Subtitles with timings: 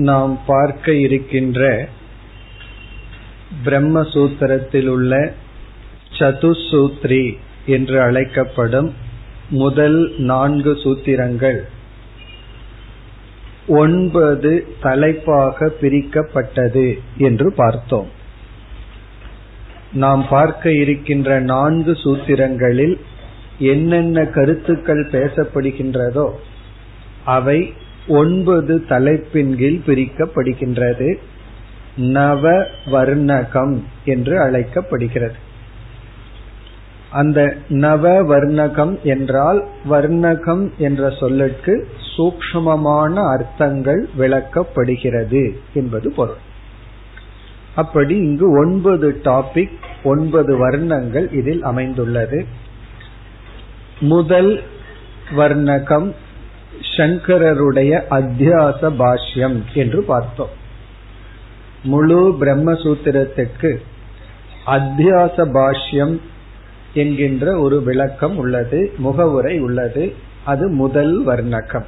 [0.00, 1.88] நாம் பார்க்க இருக்கின்ற
[3.64, 5.32] பிரம்மசூத்திரத்தில் உள்ள
[6.18, 7.36] சதுசூத்ரி
[7.66, 8.92] என்று அழைக்கப்படும்
[9.50, 11.60] முதல் நான்கு சூத்திரங்கள்.
[13.66, 18.08] ஒன்பது தலைப்பாக பிரிக்கப்பட்டது என்று பார்த்தோம்.
[19.92, 22.96] நாம் பார்க்க இருக்கின்ற நான்கு சூத்திரங்களில்
[23.58, 26.30] என்னென்ன கருத்துக்கள் பேசப்படுகின்றதோ
[27.24, 27.72] அவை
[28.08, 31.18] ஒன்பது தலைப்பின் கீழ் பிரிக்கப்படுகின்றது.
[31.96, 35.34] நவ வர்ணகம் என்று அழைக்கப்படுகிறது.
[37.10, 46.36] அந்த நவ வர்ணகம் என்றால் வர்ணகம் என்ற சொல்லுக்கு சூக்மமான அர்த்தங்கள் விளக்கப்படுகிறது என்பது பொருள்.
[47.74, 52.46] அப்படி இங்கு ஒன்பது டாபிக் ஒன்பது வர்ணங்கள் இதில் அமைந்துள்ளது.
[54.00, 54.62] முதல்
[55.36, 56.14] வர்ணகம்
[56.80, 60.48] சங்கரருடைய அத்தியாச பாஷ்யம் என்று பார்த்தோம்.
[61.82, 63.76] முழு பிரம்மசூத்திரத்துக்கு
[64.66, 66.20] அத்தியாச பாஷ்யம்
[66.94, 70.14] என்கின்ற ஒரு விளக்கம் உள்ளது முகவுரை உள்ளது.
[70.44, 71.84] அது முதல் வர்ணகம்.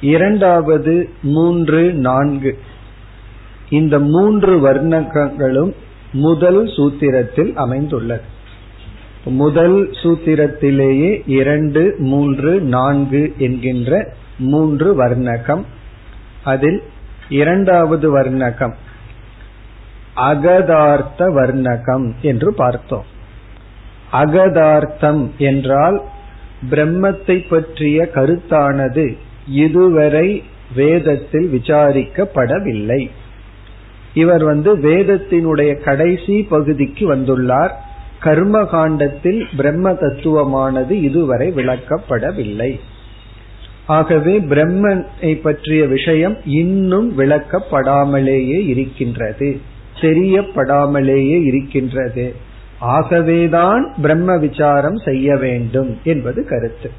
[0.00, 2.58] இரண்டாவது மூன்று நான்கு.
[3.70, 5.74] இந்த மூன்று வர்ணகங்களும்
[6.12, 8.31] முதல் சூத்திரத்தில் அமைந்துள்ளது.
[9.24, 15.62] முதல் சூத்திரத்திலேயே இரண்டு மூன்று நான்கு என்கின்ற மூன்று வர்ணகம்.
[16.44, 16.82] அதில்
[17.28, 18.72] இரண்டாவது வர்ணகம்
[20.16, 23.04] அகதார்த்த வர்ணகம் என்று பார்த்தோம்.
[24.12, 26.02] அகதார்த்தம் என்றால்
[26.70, 30.42] பிரம்மத்தை பற்றிய கருத்தானது இதுவரை
[30.74, 33.10] வேதத்தில் விசாரிக்கப்படவில்லை.
[34.14, 37.70] இவர் வந்து வேதத்தினுடைய கடைசி பகுதிக்கு வந்துள்ளார்.
[38.22, 42.80] கர்ம காண்டத்தில் பிரம்ம தத்துவமானது இதுவரை விளக்கப்படவில்லை.
[43.86, 49.60] ஆகவே பிரம்மனை பற்றிய விஷயம் இன்னும் விளக்கப்படாமலேயே இருக்கின்றது.
[50.00, 52.34] தெரியப்படாமலேயே இருக்கின்றது.
[52.78, 56.90] ஆகவேதான் பிரம்ம விசாரம் செய்ய வேண்டும் என்பது கருத்து.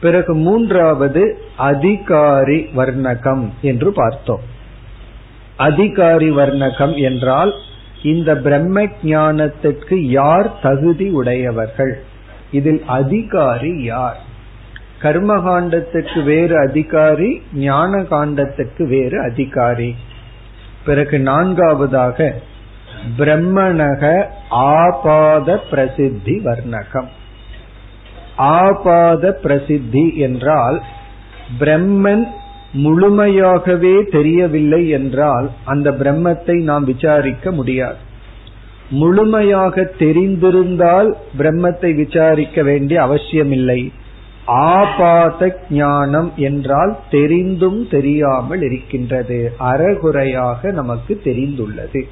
[0.00, 4.40] பிறகு மூன்றாவது அதிகாரி வர்ணகம் என்று பார்த்தோம்.
[5.56, 7.52] அதிகாரி வர்ணகம் என்றால்
[8.02, 12.02] இந்த பிரம்ம ஞானத்திற்கு யார் தகுதி உடையவர்கள்?
[12.50, 14.20] இதில் அதிகாரி யார்?
[14.98, 19.96] கர்ம காண்டத்துக்கு வேறு அதிகாரி ஞான காண்டத்துக்கு வேறு அதிகாரி.
[20.84, 22.34] பிறகு நான்காவதாக
[23.18, 27.08] பிரம்மணக ஆபாத பிரசித்தி வர்ணகம்.
[28.36, 30.82] ஆபாத பிரசித்தி என்றால்
[31.58, 32.24] பிரம்மன்
[32.72, 37.96] முழுமையாகவே தெரியவில்லை என்றால் அந்த பிரம்மத்தை நாம் விசாரிக்க முடியாது.
[38.90, 43.92] முழுமையாக தெரிந்திருந்தால் பிரம்மத்தை விசாரிக்க வேண்டிய அவசியமில்லை.
[44.44, 49.52] ஆபாத ஞானம் என்றால் தெரிந்தும் தெரியாமல் இருக்கின்றது.
[49.58, 52.02] அறகுறையாக நமக்கு தெரிந்துள்ளது.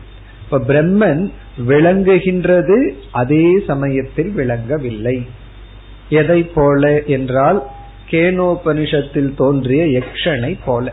[0.44, 1.30] இப்ப பிரம்மன்
[1.68, 5.26] விளங்குகின்றது அதே சமயத்தில் விளங்கவில்லை.
[6.08, 7.66] எதை போல என்றால்
[8.10, 10.92] கேனோபனிஷத்தில் தோன்றிய யக்ஷனை போல.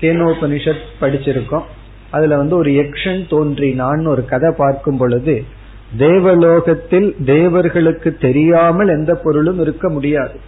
[0.00, 1.62] கேனோபனிஷத் படிச்சிருக்கோம்.
[2.10, 5.44] அதுல வந்து ஒரு யக்ஷன் தோன்றினான் ஒரு கதை பார்க்கும் பொழுது
[5.98, 10.40] தேவலோகத்தில் தேவர்களுக்கு தெரியாமல் எந்த பொருளும் இருக்க முடியாது.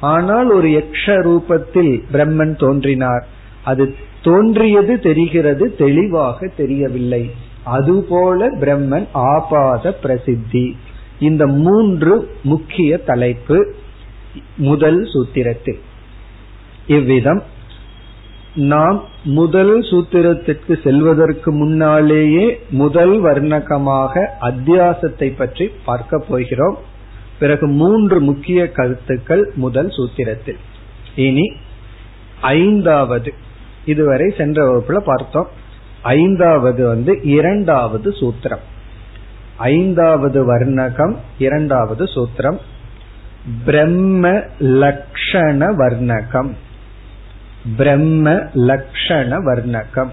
[0.00, 3.26] ஆனால் ஒரு யக்ஷ ரூபத்தில் பிரம்மன் தோன்றினார்.
[3.64, 7.30] அது தோன்றியது தெரிகிறது தெளிவாக தெரியவில்லை.
[7.64, 10.76] அதுபோல பிரம்மன் ஆபாத பிரசித்தி.
[11.18, 13.74] இந்த மூன்று முக்கிய தலைப்பு
[14.56, 15.80] முதல் சூத்திரத்தில்.
[16.86, 17.42] இவ்விதம்
[18.54, 26.78] நாம் முதல் சூத்திரத்திற்கு செல்வதற்கு முன்னாலேயே முதல் வர்ணகமாக அத்தியாசத்தை பற்றி பார்க்க போகிறோம்.
[27.38, 30.58] பிறகு மூன்று முக்கிய கருத்துக்கள் முதல் சூத்திரத்தில்.
[31.16, 31.52] இனி
[32.40, 33.34] ஐந்தாவது
[33.84, 35.48] இதுவரை சென்ற வகுப்புல பார்த்தோம்.
[36.02, 38.64] ஐந்தாவது வந்து இரண்டாவது சூத்திரம்.
[39.56, 42.58] ஐந்தாவது வர்ணகம் இரண்டாவது சூத்திரம்.
[43.64, 46.54] பிரம்ம லக்ஷண வர்ணகம்.
[47.76, 50.10] பிரம்ம லக்ஷண வர்ணகம்.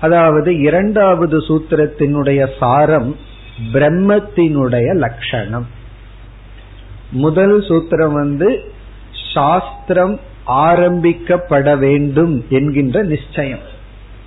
[0.00, 3.16] அதாவது இரண்டாவது சூத்திரத்தினுடைய சாரம்
[3.72, 5.66] பிரம்மத்தினுடைய லட்சணம்
[7.10, 8.72] முதல் சூத்திரம் வந்து
[9.34, 13.76] சாஸ்திரம் ஆரம்பிக்கப்பட வேண்டும் என்கின்ற நிச்சயம்.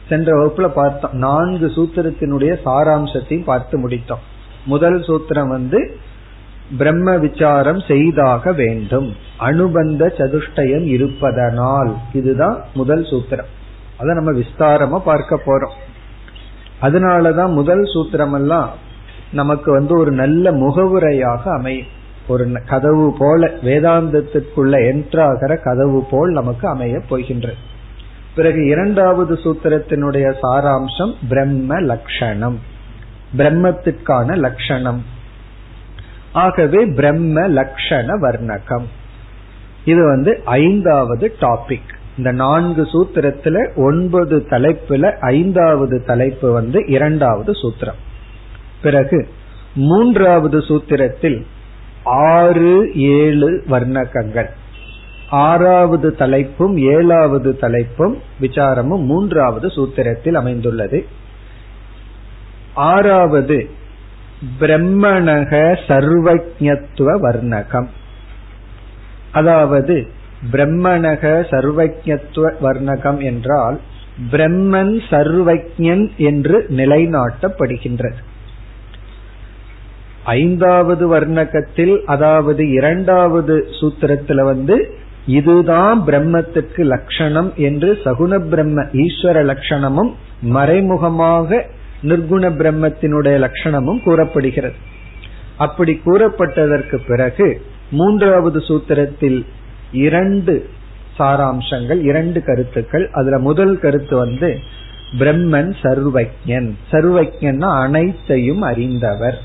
[0.09, 1.11] சென்ற வகுப்புல பார்த்தோம்.
[1.13, 4.23] நான்கு சூத்திரத்தினுடைய சாராம்சத்தையும் பார்த்து முடித்தோம்.
[4.65, 5.97] முதல் சூத்திரம் வந்து
[6.77, 9.15] பிரம்ம விசாரம் செய்தாக வேண்டும்.
[9.37, 11.95] அனுபந்த சதுஷ்டயம் இருப்பதனால்.
[12.13, 13.49] இதுதான் முதல் சூத்திரம்.
[13.97, 15.73] அதை நம்ம விஸ்தாரமா பார்க்க போறோம்.
[16.81, 18.69] அதனாலதான் முதல் சூத்திரம் எல்லாம்
[19.31, 21.87] நமக்கு வந்து ஒரு நல்ல முகவுரையாக அமையும்.
[22.27, 27.55] ஒரு கதவு போல வேதாந்தத்திற்குள்ள என்ட்ராகிற கதவு போல் நமக்கு அமைய போகின்றது.
[28.35, 32.59] பிறகு இரண்டாவது சூத்திரத்தினுடைய சாராம்சம் பிரம்ம லட்சணம்
[33.37, 35.19] பிரம்மத்திற்கான லட்சணம்
[36.33, 38.83] ஆகவே பிரம்ம லட்சண வர்ணகம்.
[39.85, 47.99] இது வந்து ஐந்தாவது டாபிக் இந்த நான்கு சூத்திரத்துல ஒன்பது தலைப்புல ஐந்தாவது தலைப்பு வந்து இரண்டாவது சூத்திரம்.
[48.81, 49.27] பிறகு
[49.75, 51.45] மூன்றாவது சூத்திரத்தில்
[52.03, 54.49] ஆறு ஏழு வர்ணகங்கள்.
[55.29, 61.05] ஆறாவது தலைப்பும் ஏழாவது தலைப்பும் விசாரமும் மூன்றாவது சூத்திரத்தில் அமைந்துள்ளது.
[62.73, 63.69] ஆறாவது
[64.59, 65.51] பிரம்மணக
[65.87, 67.89] சர்வஜத்துவ வர்ணகம்.
[69.31, 70.07] அதாவது
[70.51, 73.79] பிரம்மணக சர்வஜத்துவ வர்ணகம் என்றால்
[74.31, 78.19] பிரம்மன் சர்வஜன் என்று நிலைநாட்டப்படுகின்றது.
[80.23, 84.95] ஐந்தாவது வர்ணகத்தில் அதாவது இரண்டாவது சூத்திரத்துல வந்து
[85.25, 90.11] இதுதான் பிரம்மத்துக்கு லட்சணம் என்று சகுண பிரம்ம ஈஸ்வர லட்சணமும்
[90.41, 91.65] மறைமுகமாக
[92.03, 94.73] நிர்குண பிரம்மத்தினுடைய லட்சணமும் கூறப்படுகிறது.
[95.57, 97.61] அப்படி கூறப்பட்டதற்கு பிறகு
[97.91, 99.45] மூன்றாவது சூத்திரத்தில்
[99.91, 100.69] இரண்டு
[101.17, 103.09] சாராம்சங்கள் இரண்டு கருத்துக்கள்.
[103.11, 104.59] அதுல முதல் கருத்து வந்து
[105.19, 106.69] பிரம்மன் சர்வஜன்.
[106.91, 109.39] சர்வஜன்னா அனைத்தையும் அறிந்தவர்.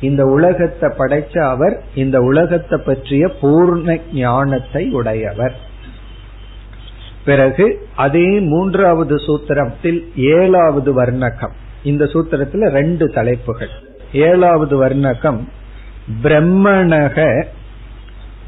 [0.00, 5.66] இந்த உலகத்தை படைச்ச அவர் இந்த உலகத்தை பற்றிய பூர்ண ஞானத்தை உடையவர்.
[7.28, 7.66] பிறகு
[7.96, 10.00] அதே மூன்றாவது சூத்திரத்தில்
[10.34, 11.54] ஏழாவது வர்ணகம்.
[11.82, 13.74] இந்த சூத்திரத்துல ரெண்டு தலைப்புகள்.
[14.12, 15.40] ஏழாவது வர்ணகம்
[16.22, 17.26] பிரம்மணக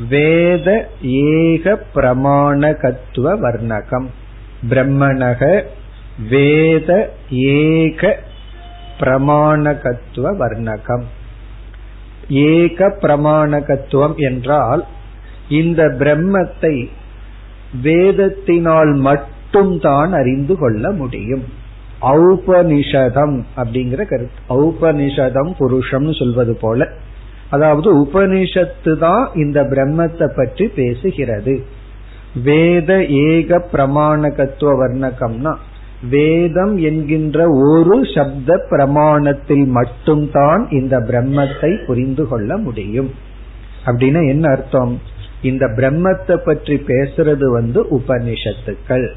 [0.09, 0.69] வேத
[1.03, 4.09] ஏக பிரமாணகத்துவ வர்ணகம்.
[4.71, 5.43] பிரம்மணக
[6.31, 6.91] வேத
[7.31, 8.19] ஏக
[9.01, 11.05] பிரமாணகத்துவ வர்ணகம்.
[12.29, 14.83] ஏக பிரமாணகத்துவம் என்றால்
[15.49, 16.75] இந்த பிரம்மத்தை
[17.83, 21.45] வேதத்தினால் மட்டும் தான் அறிந்து கொள்ள முடியும்.
[22.01, 24.41] ஔபனிஷதம் அப்படிங்கிற கருத்து.
[24.49, 26.89] ஔபனிஷதம் புருஷம்னு சொல்வது போல.
[27.51, 31.63] அதாவது உபனிஷத்து தான் இந்த பிரம்மத்தை பற்றி பேசுகிறது.
[32.45, 35.55] வேத ஏக பிரமாணகத்துவ வர்ணகம்னா
[36.11, 43.11] வேதம் என்கின்ற ஒரு சப்த பிரமாணத்தில் மட்டும்தான் இந்த பிரம்மத்தை புரிந்து கொள்ள முடியும்.
[43.87, 45.01] அப்படின்னா என்ன அர்த்தம்?
[45.43, 49.09] இந்த பிரம்மத்தை பற்றி பேசுறது வந்து உபனிஷத்துக்கள்.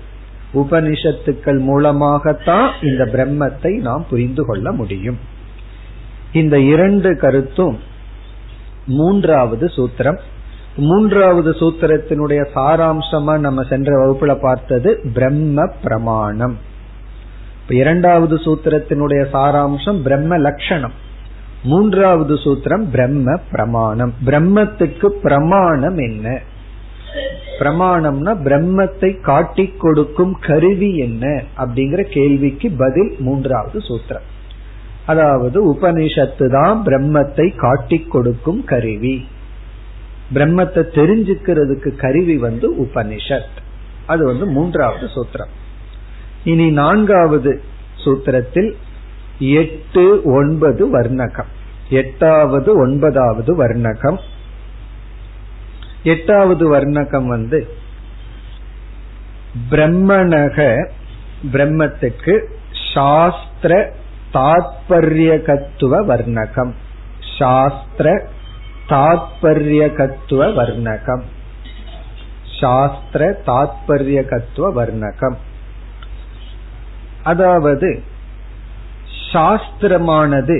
[0.53, 5.19] உபனிஷத்துக்கள் மூலமாகத்தான் இந்த பிரம்மத்தை நாம் புரிந்து கொள்ள முடியும்.
[6.33, 7.79] இந்த இரண்டு கருத்தும்
[8.85, 10.17] மூன்றாவது சூத்திரம்.
[10.75, 16.57] மூன்றாவது சூத்திரத்தினுடைய சாராம்சமா நம்ம சென்ற வகுப்புல பார்த்தது பிரம்ம பிரமாணம்.
[17.67, 21.02] இரண்டாவது சூத்திரத்தினுடைய சாராம்சம் பிரம்ம லட்சணம்.
[21.63, 24.13] மூன்றாவது சூத்திரம் பிரம்ம பிரமாணம்.
[24.25, 26.41] பிரம்மத்துக்கு பிரமாணம் என்ன?
[27.59, 31.43] பிரமாணம்னா பிரம்மத்தை காட்டி கொடுக்கும் கருவி என்ன?
[31.57, 34.27] அப்படிங்கிற கேள்விக்கு பதில் மூன்றாவது சூத்திரம்.
[35.05, 39.27] அதாவது உபனிஷத்து தான் பிரம்மத்தை காட்டி கொடுக்கும் கருவி.
[40.33, 43.57] பிரம்மத்தை தெரிஞ்சுக்கிறதுக்கு கருவி வந்து உபனிஷத்.
[44.05, 45.53] அது வந்து மூன்றாவது சூத்திரம்.
[46.43, 47.61] இனி நான்காவது
[47.95, 48.75] சூத்திரத்தில்
[49.39, 51.45] எட்டு ஒன்பது வர்ணகம்.
[51.89, 54.17] எட்டாவது ஒன்பதாவது வர்ணகம்.
[56.03, 57.67] எட்டாவது வர்ணகம் வந்து
[59.69, 60.87] பிரம்மணக
[61.53, 62.45] பிரம்மத்துக்கு
[62.93, 63.93] சாஸ்திர
[64.33, 66.71] தாத்பரியகத்துவ வர்ணகம்.
[67.37, 68.27] சாஸ்திர
[68.89, 71.21] தாத்பரியகத்துவ வர்ணகம்.
[72.59, 75.35] சாஸ்திர தாத்பரியகத்துவ வர்ணகம்.
[77.23, 78.03] அதாவது
[79.33, 80.57] சாஸ்திரமானது.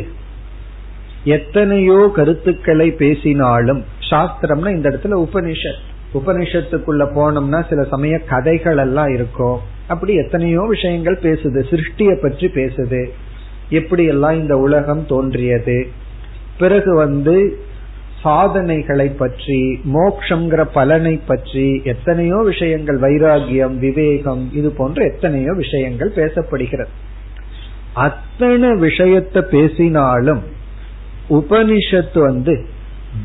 [1.24, 5.82] எத்தனையோ கருத்துக்களை பேசினாலும் சாஸ்திரம்னா இந்த இடத்துல உபனிஷத்.
[6.14, 9.60] உபனிஷத்துக்குள்ள போனோம்னா சில சமய கதைகள் எல்லாம் இருக்கும்.
[9.88, 13.02] அப்படி எத்தனையோ விஷயங்கள் பேசுது சிருஷ்டிய பற்றி பேசுது.
[13.70, 15.78] எப்படி எல்லாம் இந்த உலகம் தோன்றியது.
[16.58, 17.58] பிறகு வந்து
[18.22, 26.94] சாதனைகளை பற்றி மோக்ஷங்கிற பலனை பற்றி எத்தனையோ விஷயங்கள் வைராகியம் விவேகம் இது போன்ற எத்தனையோ விஷயங்கள் பேசப்படுகிறது.
[27.94, 30.44] அத்தனை விஷயத்தை பேசினாலும்
[31.30, 32.66] உபனிஷத்து வந்து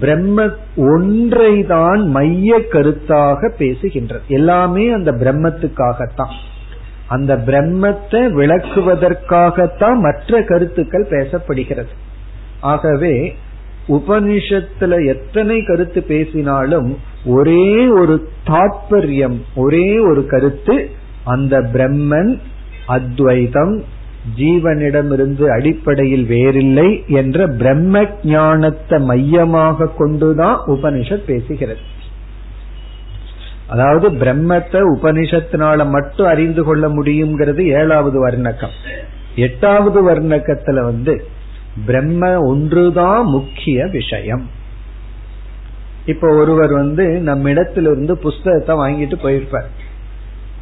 [0.00, 4.26] பிரம்ம ஒன்றை தான் மைய கருத்தாக பேசுகின்றது.
[4.28, 6.34] எல்லாமே அந்த பிரம்மத்துக்காகத்தான்.
[7.06, 11.92] அந்த பிரம்மத்தை விளக்குவதற்காகத்தான் மற்ற கருத்துக்கள் பேசப்படுகிறது.
[12.60, 13.34] ஆகவே
[13.88, 20.90] உபனிஷத்துல எத்தனை கருத்து பேசினாலும் ஒரே ஒரு தாற்பயம் ஒரே ஒரு கருத்து
[21.24, 22.38] அந்த பிரம்மன்
[22.86, 23.84] அத்வைதம்
[24.36, 31.82] ஜீவனிடமிருந்து அடிப்படையில் வேறில்லை என்ற பிரம்ம ஞானத்தை மையமாக கொண்டுதான் உபனிஷத் பேசுகிறது.
[33.66, 38.70] அதாவது பிரம்மத்தை உபனிஷத்தினால மட்டும் அறிந்து கொள்ள முடியுங்கிறது ஏழாவது வர்ணக்கம்.
[39.34, 41.24] எட்டாவது வர்ணக்கத்துல வந்து
[41.86, 44.50] பிரம்ம ஒன்றுதான் முக்கிய விஷயம்.
[46.06, 49.68] இப்ப ஒருவர் வந்து நம்ம இடத்திலிருந்து புஸ்தகத்தை வாங்கிட்டு போயிருப்பார்.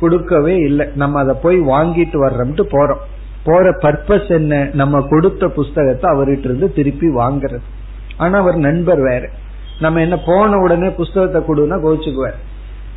[0.00, 0.86] கொடுக்கவே இல்லை.
[0.94, 2.98] நம்ம அதை போய் வாங்கிட்டு வர்றோம்ட்டு போறோம்.
[3.46, 4.54] போற பர்பஸ் என்ன?
[4.72, 7.66] நம்ம கொடுத்த புஸ்தகத்தை அவர்கிட்ட இருந்து திருப்பி வாங்குறது.
[8.16, 9.24] ஆனா அவர் நண்பர் வேற.
[9.80, 12.38] நம்ம என்ன போன உடனே புஸ்தகத்தை கொடுன்னா கோச்சுக்குவார்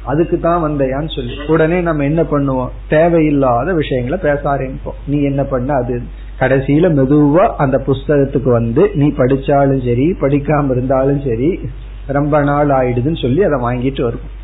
[0.06, 1.34] அதுக்கு தான் வந்தையான்னு சொல்லி.
[1.48, 2.70] உடனே நம்ம என்ன பண்ணுவோம்?
[2.88, 5.00] தேவையில்லாத விஷயங்களை பேச ஆரம்பிப்போம்.
[5.08, 5.74] நீ என்ன பண்ண?
[5.74, 5.96] அது
[6.39, 11.50] கடைசியில மெதுவா அந்த புஸ்தகத்துக்கு வந்து நீ படிச்சாலும் சரி படிக்காம இருந்தாலும் சரி
[12.08, 14.38] ரொம்ப நாள் ஆயிடுதுன்னு சொல்லி அதை வாங்கிட்டு வருவோம்.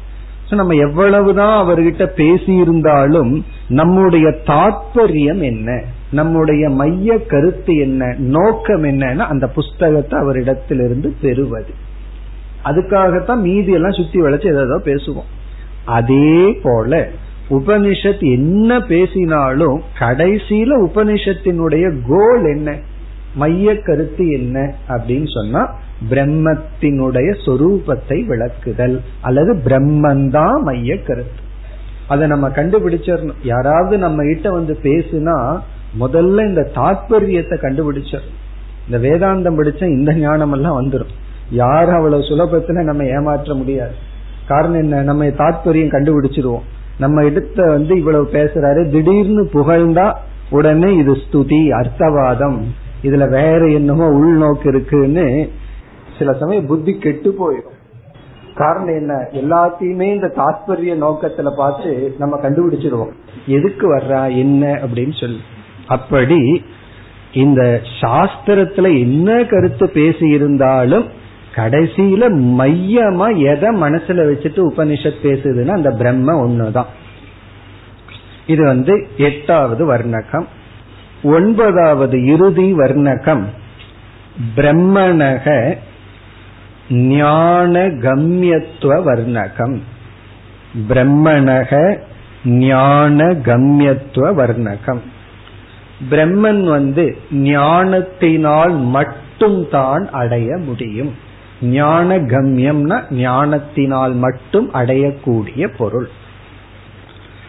[0.49, 3.31] நம்ம எவ்வளவுதான் அவர்கிட்ட பேசி இருந்தாலும்
[3.69, 5.69] நம்முடைய தாற்பயம் என்ன?
[6.11, 11.73] நம்முடைய மைய கருத்து என்ன நோக்கம் என்னன்னா அந்த புஸ்தகத்தை அவரிடத்திலிருந்து பெறுவது.
[12.65, 15.29] அதுக்காகத்தான் மீதி எல்லாம் சுத்தி வளைச்சு ஏதோ பேசுவோம்.
[15.85, 17.09] அதே போல
[17.49, 22.77] உபனிஷத் என்ன பேசினாலும் கடைசியில உபனிஷத்தினுடைய கோல் என்ன
[23.35, 25.75] மைய கருத்து என்ன அப்படின்னு சொன்னா
[26.09, 31.43] பிரம்மத்தினுடைய சொரூபத்தை விளக்குதல் அல்லது பிரம்மந்தான் மைய கருத்து.
[32.07, 33.43] அதை நம்ம கண்டுபிடிச்சிடணும்.
[33.43, 35.59] யாராவது நம்ம கிட்ட வந்து பேசுனா
[35.99, 38.33] முதல்ல இந்த தாத்பரியத்தை கண்டுபிடிச்சிடணும்
[38.89, 41.13] இந்த வேதாந்தம் படிச்சா இந்த ஞானம் எல்லாம் வந்துடும்
[41.51, 43.93] யாரும் அவ்வளவு சுலபத்துல நம்ம ஏமாற்ற முடியாது.
[44.47, 45.01] காரணம் என்ன?
[45.01, 46.61] நம்ம தாத்பரியம் கண்டுபிடிச்சிருவோம்.
[46.99, 50.13] நம்ம இடத்த வந்து இவ்வளவு பேசுறாரு திடீர்னு புகழ்ந்தா
[50.49, 52.61] உடனே இது ஸ்துதி அர்த்தவாதம்.
[53.03, 55.49] இதுல வேற என்னமோ உள்நோக்கு இருக்குன்னு
[56.17, 57.73] சில சமயம் புத்தி கெட்டு போயிடும்
[58.55, 59.13] காரணம் என்ன?
[59.13, 63.11] எல்லாத்தையுமே இந்த தாத்பரிய நோக்கத்துல பார்த்து நம்ம கண்டுபிடிச்சிருவோம்.
[63.47, 64.37] எதுக்கு வர்றா?
[64.37, 64.73] என்ன?
[64.73, 65.39] அப்படின்னு சொல்லி.
[65.87, 66.65] அப்படி
[67.33, 71.09] இந்த சாஸ்திரத்துல என்ன கருத்து பேசி இருந்தாலும்
[71.55, 76.85] கடைசியில மையமா எதை மனசுல வச்சுட்டு உபனிஷத் பேசுதுன்னா அந்த பிரம்ம ஒண்ணுதான்.
[78.47, 80.45] இது வந்து எட்டாவது வர்ணகம்.
[81.23, 83.43] ஒன்பதாவது இறுதி வர்ணகம்.
[84.55, 85.77] பிரம்மணக
[86.89, 89.79] ஞான கம்யத்துவ வர்ணகம்.
[90.89, 91.99] பிரம்மணக
[92.45, 94.99] ஞான கம்யத்துவ வர்ணகம்.
[96.11, 101.13] பிரம்மன் வந்து ஞானத்தினால் மட்டும் தான் அடைய முடியும்.
[101.61, 106.09] ஞான கம்யம்னா ஞானத்தினால் மட்டும் அடையக்கூடிய பொருள்.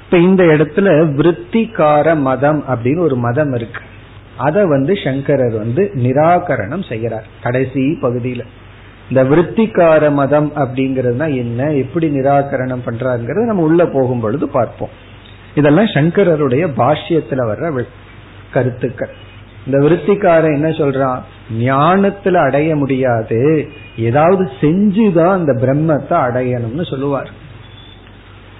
[0.05, 3.81] இப்ப இந்த இடத்துல விற்த்திகார மதம் அப்படின்னு ஒரு மதம் இருக்கு.
[4.37, 8.41] அத வந்து சங்கரர் வந்து நிராகரணம் செய்யறார் கடைசி பகுதியில.
[9.09, 14.89] இந்த விற்த்திகார மதம் அப்படிங்கறதுனா என்ன எப்படி நிராகரணம் பண்றாருங்கிறது நம்ம உள்ள போகும் பொழுது பார்ப்போம்.
[15.55, 17.85] இதெல்லாம் சங்கரருடைய பாஷ்யத்துல வர்ற
[18.53, 19.25] கருத்துக்கள்.
[19.67, 21.21] இந்த விருத்திக்காரன் என்ன சொல்றான்?
[21.61, 23.69] ஞானத்துல அடைய முடியாது.
[23.99, 27.31] ஏதாவது செஞ்சுதான் அந்த பிரம்மத்தை அடையணும்னு சொல்லுவார்.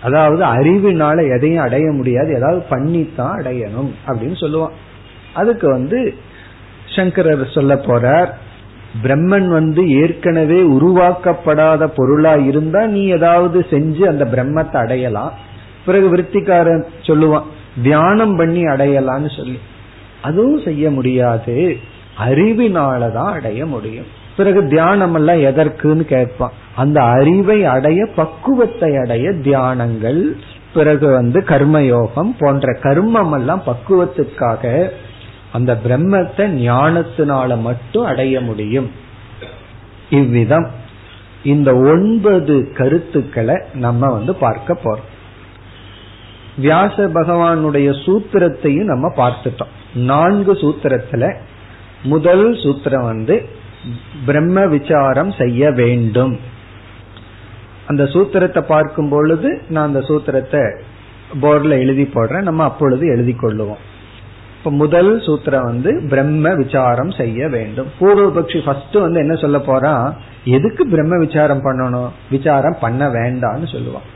[0.03, 2.35] அதாவது அறிவினால எதையும் அடைய முடியாது.
[2.35, 4.73] ஏதாவது பண்ணித்தான் அடையணும் அப்படின்னு சொல்லுவான்.
[5.35, 6.15] அதுக்கு வந்து
[6.97, 8.29] சங்கரர் சொல்ல போறார்
[9.03, 15.33] பிரம்மன் வந்து ஏற்கனவே உருவாக்கப்படாத பொருளா இருந்தா நீ ஏதாவது செஞ்சு அந்த பிரம்மத்தை அடையலாம்.
[15.87, 17.43] பிறகு விருத்திக்காரன் சொல்லுவான்
[17.83, 19.59] தியானம் பண்ணி அடையலாம்னு சொல்லி.
[20.23, 21.77] அதுவும் செய்ய முடியாது.
[22.27, 24.07] அறிவினாலதான் அடைய முடியும்.
[24.37, 26.53] பிறகு தியானம் எல்லாம் எதற்குன்னு கேட்பான்.
[26.77, 30.23] அந்த அறிவை அடைய பக்குவத்தை அடைய தியானங்கள்
[30.75, 34.89] பிறகு வந்து கர்மயோகம் போன்ற கர்மம் எல்லாம் பக்குவத்துக்காக
[35.53, 38.91] அந்த பிரம்மத்தை ஞானத்தினால மட்டும் அடைய முடியும்.
[40.11, 40.71] இவ்விதம்.
[41.45, 45.15] இந்த ஒன்பது கருத்துக்களை நம்ம வந்து பார்க்க போறோம்.
[46.61, 49.75] வியாச பகவானுடைய சூத்திரத்தையும் நம்ம பார்த்துட்டோம்.
[49.97, 51.35] நான்கு சூத்திரத்துல
[52.03, 53.47] முதல் சூத்திரம் வந்து
[54.27, 56.39] பிரம்ம விசாரம் செய்ய வேண்டும்.
[57.87, 60.81] அந்த சூத்திரத்தை பார்க்கும் பொழுது நான் அந்த சூத்திரத்தை
[61.43, 62.43] போர்டில் எழுதி போடுறேன்.
[62.43, 63.83] நம்ம அப்பொழுது எழுதி கொள்ளுவோம்.
[64.59, 67.87] இப்ப முதல் சூத்திரம் வந்து பிரம்ம விசாரம் செய்ய வேண்டும்.
[68.01, 72.11] பூர்வபக்ஷி ஃபர்ஸ்ட் வந்து என்ன சொல்ல போறான் எதுக்கு பிரம்ம விசாரம் பண்ணணும்?
[72.31, 74.11] விசாரம் பண்ண வேண்டாம்னு சொல்லுவான்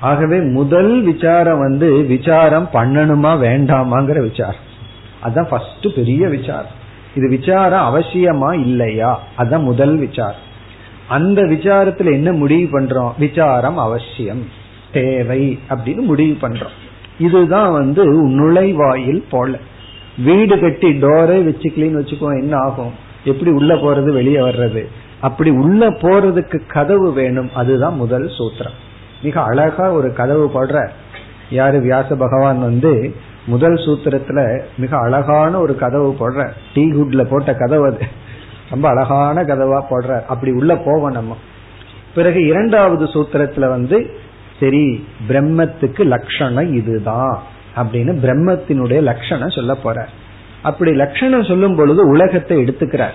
[0.00, 4.68] ஆகவே முதல் விசாரம் வந்து விசாரம் பண்ணணுமா வேண்டாமாங்கிற விசாரம்.
[5.20, 6.78] அதுதான் ஃபர்ஸ்ட் பெரிய விசாரம்.
[7.14, 9.22] இது விசாரம் அவசியமா இல்லையா?
[9.36, 10.48] அதுதான் முதல் விசாரம்.
[11.08, 13.12] அந்த விசாரத்துல என்ன முடிவு பண்றோம்?
[13.18, 14.46] விசாரம் அவசியம்
[14.92, 16.76] தேவை அப்படின்னு முடிவு பண்றோம்.
[17.18, 19.58] இதுதான் வந்து நுழைவாயில் போல.
[20.24, 22.92] வீடு கட்டி டோரே வச்சுக்கலின்னு வச்சுக்கோ என்ன ஆகும்?
[23.24, 24.86] எப்படி உள்ள போறது வெளியே வர்றது?
[25.20, 27.50] அப்படி உள்ள போறதுக்கு கதவு வேணும்.
[27.54, 28.78] அதுதான் முதல் சூத்திரம்.
[29.22, 30.88] மிக அழகா ஒரு கதவு போடுற
[31.50, 31.80] யாரு?
[31.80, 33.14] வியாச பகவான் வந்து
[33.46, 36.48] முதல் சூத்திரத்துல மிக அழகான ஒரு கதவு போடுற.
[36.74, 37.98] டீ குட்ல போட்ட கதவு அது.
[38.70, 40.24] ரொம்ப அழகான கதவா போடுற.
[40.24, 41.36] அப்படி உள்ள போவோம் நம்ம.
[42.14, 44.16] பிறகு இரண்டாவது சூத்திரத்துல வந்து
[44.60, 47.42] சரி பிரம்மத்துக்கு லட்சணம் இதுதான்.
[47.76, 50.06] அப்படின்னு பிரம்மத்தினுடைய லட்சணம் சொல்ல போற.
[50.62, 53.14] அப்படி லட்சணம் சொல்லும் பொழுது உலகத்தை எடுத்துக்கிறார்.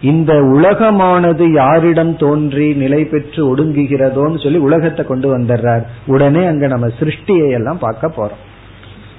[0.00, 5.82] இந்த உலகமானது யாரிடம் தோன்றி நிலை பெற்று ஒடுங்குகிறதோன்னு சொல்லி உலகத்தை கொண்டு வந்துடுறார்.
[6.06, 8.51] உடனே அங்க நம்ம சிருஷ்டியை எல்லாம் பார்க்க போறோம்.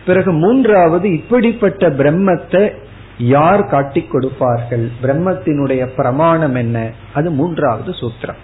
[0.06, 2.74] பிறகு மூன்றாவது இப்படிப்பட்ட பிரம்மத்தை
[3.18, 4.90] யார் காட்டி கொடுப்பார்கள்?
[5.02, 6.92] பிரம்மத்தினுடைய பிரமாணம் என்ன?
[7.14, 8.42] அது மூன்றாவது சூத்திரம்.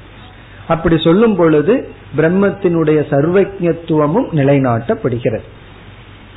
[0.67, 5.47] அப்படி சொல்லும் பொழுது பிரம்மத்தினுடைய சர்வஜத்துவமும் நிலைநாட்டப்படுகிறது.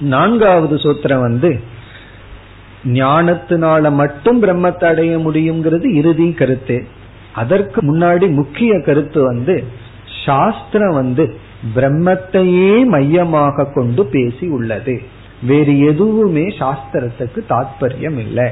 [0.00, 1.60] நான்காவது சூத்திரம் வந்து
[2.84, 6.86] ஞானத்தினால மட்டும் பிரம்மத்தை அடைய முடியுங்கிறது இறுதி கருத்து.
[7.32, 9.64] அதற்கு முன்னாடி முக்கிய கருத்து வந்து
[10.24, 11.36] சாஸ்திரம் வந்து
[11.74, 15.02] பிரம்மத்தையே மையமாக கொண்டு பேசி உள்ளது.
[15.42, 18.50] வேறு எதுவுமே சாஸ்திரத்துக்கு தாற்பயம் இல்லை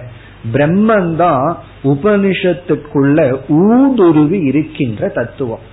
[0.53, 5.67] பிரம்மந்தான் உபனிஷத்துக்குள்ள ஊடுருவி இருக்கின்ற தத்துவம்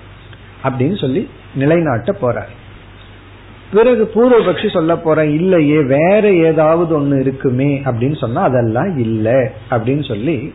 [0.64, 2.54] அப்படின்னு சொல்லி நிலைநாட்ட போறார்.
[3.74, 10.54] பிறகு பூர்வபக்ஷி சொல்ல போற இல்லையே வேற ஏதாவது ஒண்ணு இருக்குமே அப்படின்னு சொன்னா அதெல்லாம் இல்லை அப்படின்னு சொல்லி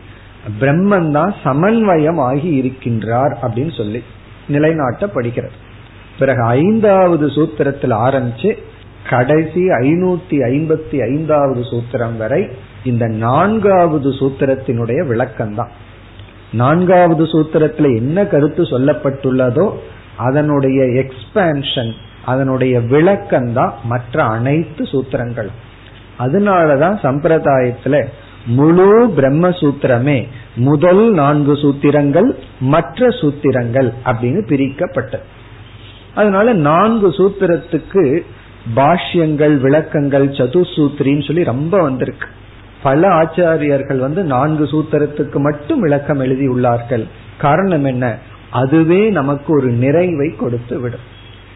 [0.59, 4.03] பிரம்மன் தான் சமன்வயம் ஆகி இருக்கின்றார் அப்படின்னு சொல்லி
[4.49, 5.57] நிலைநாட்டப்படுகிறது.
[6.19, 8.57] பிறகு ஐந்தாவது சூத்திரத்தில் ஆரம்பிச்சு
[9.09, 12.47] கடைசி ஐநூத்தி ஐம்பத்தி ஐந்தாவது சூத்திரம் வரை
[12.83, 15.71] இந்த நான்காவது சூத்திரத்தினுடைய விளக்கம்தான்.
[16.51, 19.73] நான்காவது சூத்திரத்துல என்ன கருத்து சொல்லப்பட்டுள்ளதோ
[20.17, 21.91] அதனுடைய எக்ஸ்பேன்ஷன்
[22.25, 25.47] அதனுடைய விளக்கம் தான் மற்ற அனைத்து சூத்திரங்கள்
[26.19, 28.05] அதனாலதான் சம்பிரதாயத்துல
[28.45, 35.23] முழு பிரம்மசூத்திரமே முதல் நான்கு சூத்திரங்கள் மற்ற சூத்திரங்கள் அப்படின்னு பிரிக்கப்பட்டது.
[36.15, 38.25] அதனால நான்கு சூத்திரத்துக்கு
[38.75, 42.27] பாஷ்யங்கள் விளக்கங்கள் சதுசூத்திரின்னு சொல்லி ரொம்ப வந்திருக்கு.
[42.83, 47.07] பல ஆச்சாரியர்கள் வந்து நான்கு சூத்திரத்துக்கு மட்டும் விளக்கம் எழுதியுள்ளார்கள்.
[47.37, 48.17] காரணம் என்ன?
[48.51, 50.99] அதுவே நமக்கு ஒரு நிறைவை கொடுத்து விடும்.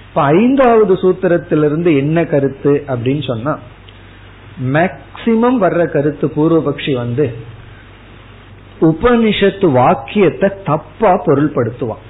[0.10, 3.60] இப்ப ஐந்தாவது சூத்திரத்திலிருந்து என்ன கருத்து அப்படின்னு சொன்னா
[4.66, 7.36] மேக்சிமம் வர்ற கருத்து பூர்வபக்ஷி வந்து
[8.82, 12.06] உபனிஷத்து வாக்கியத்தை தப்பா பொருள்படுத்துவான்.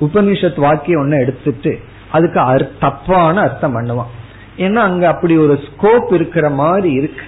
[0.00, 1.78] உபனிஷத் வாக்கியம் ஒன்னு எடுத்துட்டு
[2.12, 4.12] அதுக்கு தப்பான அர்த்தம் பண்ணுவான்.
[4.58, 7.22] ஏன்னா அங்க அப்படி ஒரு ஸ்கோப் இருக்கிற மாதிரி இருக்கு.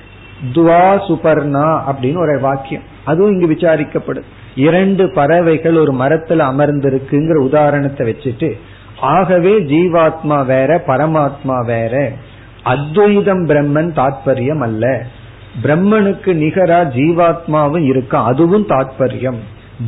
[0.53, 2.83] துவா சுபர்ணா அப்படின்னு ஒரு வாக்கியம்.
[3.05, 4.29] அதுவும் இங்கு விசாரிக்கப்படும்.
[4.55, 8.59] இரண்டு பறவைகள் ஒரு மரத்துல அமர்ந்திருக்குங்கிற உதாரணத்தை வச்சுட்டு
[9.01, 12.13] ஆகவே ஜீவாத்மா வேற பரமாத்மா வேற
[12.63, 15.03] அத்வைதம் பிரம்மன் தாத்பரியம் அல்ல.
[15.63, 19.39] பிரம்மனுக்கு நிகரா ஜீவாத்மாவும் இருக்கும் அதுவும் தாத்பரியம்.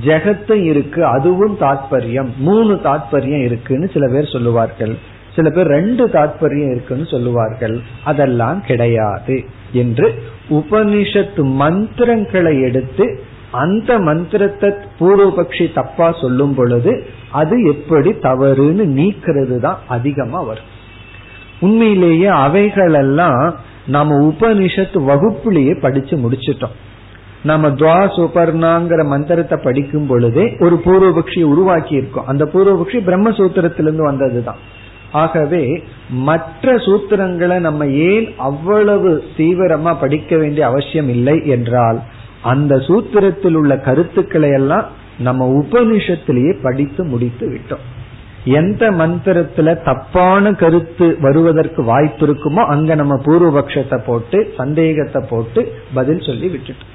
[0.04, 2.28] ஜெகத்தும் இருக்கு அதுவும் தாத்பரியம்.
[2.36, 4.98] மூணு தாத்பரியம் இருக்குன்னு சில பேர் சொல்லுவார்கள்.
[5.34, 7.82] சில பேர் ரெண்டு தாத்பரியம் இருக்குன்னு சொல்லுவார்கள்.
[8.04, 18.84] அதெல்லாம் கிடையாது என்று உபனிஷத்து மந்திரங்களை எடுத்து அந்த மந்திரத்தை பூர்வபக்ஷி தப்பா சொல்லும் பொழுது அது எப்படி தவறுன்னு
[18.98, 20.64] நீக்கிறது தான் அதிகமா வரும்.
[21.60, 23.54] உண்மையிலேயே அவைகளெல்லாம்
[23.86, 26.76] நாம உபனிஷத்து வகுப்புலேயே படிச்சு முடிச்சிட்டோம்.
[27.42, 34.60] நம்ம துவா சுபர்ணாங்கிற மந்திரத்தை படிக்கும் பொழுதே ஒரு பூர்வபக்ஷியை உருவாக்கி இருக்கோம் அந்த பூர்வபக்ஷி பிரம்மசூத்திரத்திலிருந்து வந்ததுதான்.
[35.12, 42.00] ஆகவே மற்ற சூத்திரங்களை நம்ம ஏன் அவ்வளவு தீவிரமா படிக்க வேண்டிய அவசியம் இல்லை என்றால்
[42.42, 44.86] அந்த சூத்திரத்தில் உள்ள கருத்துக்களை எல்லாம்
[45.18, 47.86] நம்ம உபனிஷத்திலேயே படித்து முடித்து விட்டோம்.
[48.44, 56.48] எந்த மந்திரத்துல தப்பான கருத்து வருவதற்கு வாய்ப்பு இருக்குமோ அங்க நம்ம பூர்வபக்ஷத்தை போட்டு சந்தேகத்தை போட்டு பதில் சொல்லி
[56.48, 56.94] விட்டுட்டோம்.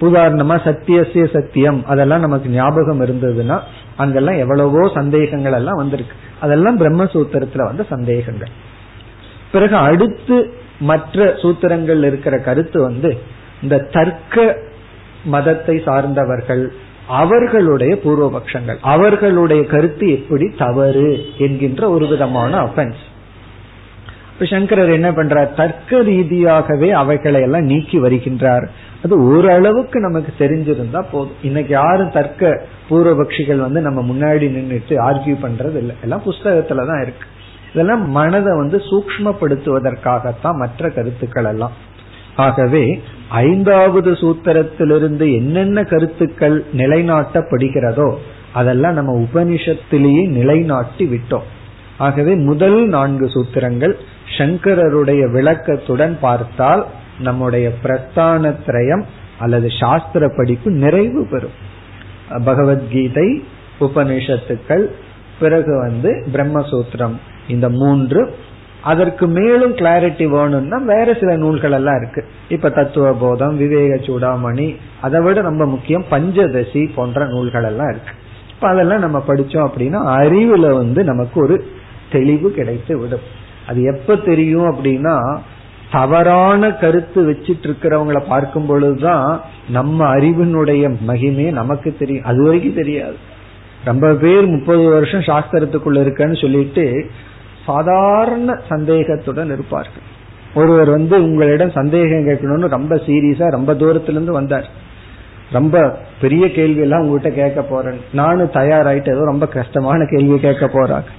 [0.00, 1.84] உதாரணமா சத்தியசிய சத்தியம்.
[1.86, 3.58] அதெல்லாம் நமக்கு ஞாபகம் இருந்ததுன்னா
[3.96, 6.16] அங்கெல்லாம் எவ்வளவோ சந்தேகங்கள் எல்லாம் வந்திருக்கு.
[6.40, 8.52] அதெல்லாம் பிரம்மசூத்திரத்துல வந்த சந்தேகங்கள்.
[9.52, 10.36] பிறகு அடுத்து
[10.80, 13.16] மற்ற சூத்திரங்கள் இருக்கிற கருத்து வந்து
[13.62, 14.56] இந்த தர்க்க
[15.24, 16.72] மதத்தை சார்ந்தவர்கள்
[17.08, 18.78] அவர்களுடைய பூர்வபக்ஷங்கள்.
[18.80, 23.02] அவர்களுடைய கருத்து எப்படி தவறு என்கின்ற ஒரு விதமான அஃபென்ஸ்
[24.38, 25.54] இப்ப சங்கரர் என்ன பண்றார்?
[25.54, 28.66] தர்க்க ரீதியாகவே அவைகளை எல்லாம் நீக்கி வருகின்றார்.
[29.04, 31.34] அது ஓரளவுக்கு நமக்கு தெரிஞ்சிருந்தா போதும்.
[31.42, 37.26] இன்னைக்கு யாரும் தர்க்க பூர்வபக்ஷிகள் வந்து நம்ம முன்னாடி நின்றுட்டு ஆர்கியூ பண்றது இல்லை எல்லாம் புஸ்தகத்துலதான் இருக்கு.
[37.72, 41.72] இதெல்லாம் மனதை வந்து சூக்மப்படுத்துவதற்காகத்தான் மற்ற கருத்துக்கள் எல்லாம்.
[42.36, 48.14] ஆகவே ஐந்தாவது சூத்திரத்திலிருந்து என்னென்ன கருத்துக்கள் நிலைநாட்டப்படுகிறதோ
[48.52, 51.46] அதெல்லாம் நம்ம உபனிஷத்திலேயே நிலைநாட்டி விட்டோம்.
[51.98, 53.94] ஆகவே முதல் நான்கு சூத்திரங்கள்
[54.26, 56.86] சங்கரருடைய விளக்கத்துடன் பார்த்தால்
[57.20, 59.02] நம்முடைய பிரஸ்தான திரயம்
[59.38, 61.56] அல்லது சாஸ்திர படிப்பு நிறைவு பெறும்.
[62.44, 63.44] பகவத்கீதை
[63.80, 64.84] உபனிஷத்துக்கள்
[65.38, 67.16] பிறகு வந்து பிரம்மசூத்திரம்
[67.48, 68.34] இந்த மூன்று.
[68.82, 72.24] அதற்கு மேலும் கிளாரிட்டி வேணும்னா வேற சில நூல்கள் எல்லாம் இருக்கு.
[72.48, 78.12] இப்ப தத்துவ போதம் விவேக சூடாமணி அதை விட ரொம்ப முக்கியம் பஞ்சதசி போன்ற நூல்கள் எல்லாம் இருக்கு.
[78.50, 81.66] இப்ப அதெல்லாம் நம்ம படிச்சோம் அப்படின்னா அறிவுல வந்து நமக்கு ஒரு
[82.12, 85.38] தெளிவு கிடைத்து விடும் அது எப்ப தெரியும் அப்படின்னா
[85.92, 92.24] தவறான கருத்து வச்சிட்டு இருக்கிறவங்கள பார்க்கும் பொழுதுதான் நம்ம அறிவினுடைய மகிமே நமக்கு தெரியும்.
[92.24, 93.16] அது வரைக்கும் தெரியாது.
[93.84, 97.10] ரொம்ப பேர் முப்பது வருஷம் சாஸ்திரத்துக்குள்ள இருக்கன்னு சொல்லிட்டு
[97.66, 100.06] சாதாரண சந்தேகத்துடன் இருப்பார்கள்.
[100.54, 104.68] ஒருவர் வந்து உங்களிடம் சந்தேகம் கேட்கணும்னு ரொம்ப சீரியஸா ரொம்ப தூரத்துல இருந்து வந்தார்.
[105.52, 108.00] ரொம்ப பெரிய கேள்வி எல்லாம் உங்ககிட்ட கேட்க போறேன்.
[108.12, 111.10] நானும் தயாராயிட்டு ஏதோ ரொம்ப கஷ்டமான கேள்வி கேட்க போறாங்க.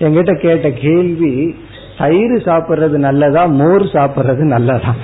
[0.00, 1.56] என்கிட்ட கேட்ட கேள்வி
[2.00, 3.44] தயிர் சாப்பிடுறது நல்லதா?
[3.44, 4.94] மோர் சாப்பிடுறது நல்லதா?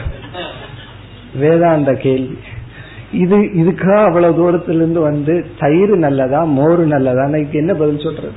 [1.40, 2.38] வேதாந்த கேள்வி.
[3.12, 7.24] இது இதுக்காக அவ்வளவு தூரத்துல இருந்து வந்து தயிர் நல்லதா மோர் நல்லதா?
[7.52, 8.32] என்ன பதில் சொல்றது?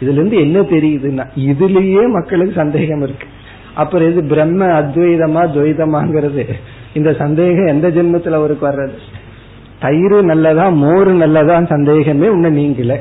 [0.00, 3.26] இதுல இருந்து என்ன தெரியுதுன்னா இதுலயே மக்களுக்கு சந்தேகம் இருக்கு.
[3.74, 6.52] அப்புறம் இது பிரம்ம அத்வைதமா துவைதமாங்கிறது.
[6.94, 8.98] இந்த சந்தேகம் எந்த ஜென்மத்துல அவருக்கு வர்றது?
[9.80, 12.98] தயிர் நல்லதா மோர் நல்லதா சந்தேகமே உன்ன நீங்கள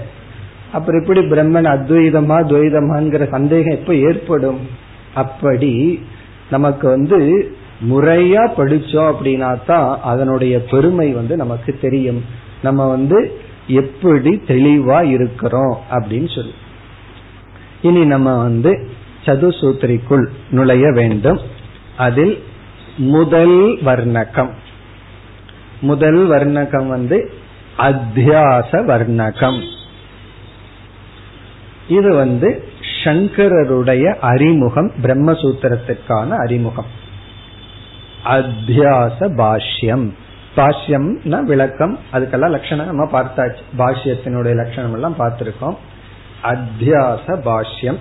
[0.72, 4.90] அப்புறம் இப்படி பிரம்மன் அத்வைதமா துவைதமாங்கிற சந்தேகம் எப்ப ஏற்படும்?
[5.16, 6.04] அப்படி
[6.50, 7.52] நமக்கு வந்து
[7.90, 12.26] முறையா படிச்சோம் அப்படின்னா தான் அதனுடைய பெருமை வந்து நமக்கு தெரியும்.
[12.64, 16.54] நம்ம வந்து எப்படி தெளிவா இருக்கிறோம் அப்படின்னு சொல்லி.
[17.82, 18.90] இனி நம்ம வந்து
[19.26, 21.40] சதுசூத்திரிக்குள் நுழைய வேண்டும்.
[21.98, 22.44] அதில்
[22.98, 24.50] முதல் வர்ணகம்.
[25.82, 27.34] முதல் வர்ணகம் வந்து
[27.78, 29.64] அத்தியாச வர்ணகம்.
[31.88, 32.71] இது வந்து
[33.04, 36.86] சங்கரருடைய அறிமுகம் பிரம்மசூத்திரத்திற்கான அறிமுகம்.
[38.26, 40.10] அத்தியாச பாஷ்யம்.
[40.56, 42.00] பாஷ்யம்னா விளக்கம்.
[42.14, 43.62] அதுக்கெல்லாம் லட்சணம் நம்ம பார்த்தாச்சு.
[43.78, 45.76] பாஷ்யத்தினுடைய லட்சணம் எல்லாம் பார்த்திருக்கோம்.
[46.44, 47.98] அத்தியாச பாஷ்யம்.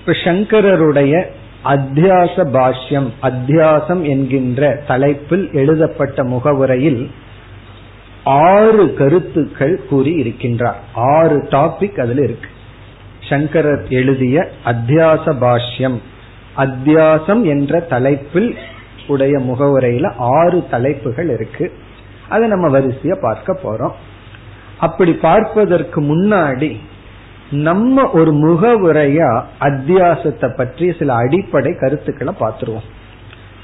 [0.00, 1.24] இப்ப சங்கரருடைய
[1.64, 7.10] அத்தியாச பாஷ்யம் அத்தியாசம் என்கின்ற தலைப்பில் எழுதப்பட்ட முகவுரையில்
[8.24, 10.76] ஆறு கருத்துக்கள் கூறி இருக்கின்றார்.
[10.94, 12.48] ஆறு டாபிக் அதுல இருக்கு.
[13.28, 15.96] சங்கரர் எழுதிய அத்தியாச பாஷ்யம்.
[16.56, 18.56] அத்தியாசம் என்ற தலைப்பில்
[19.06, 21.72] உடைய முகவுரையில ஆறு தலைப்புகள் இருக்கு.
[22.28, 23.92] அதை நம்ம வரிசைய பார்க்க போறோம்.
[24.78, 26.76] அப்படி பார்ப்பதற்கு முன்னாடி
[27.50, 32.86] நம்ம ஒரு முகவுரையா அத்தியாசத்தை பற்றி சில அடிப்படை கருத்துக்களை பார்த்துருவோம்.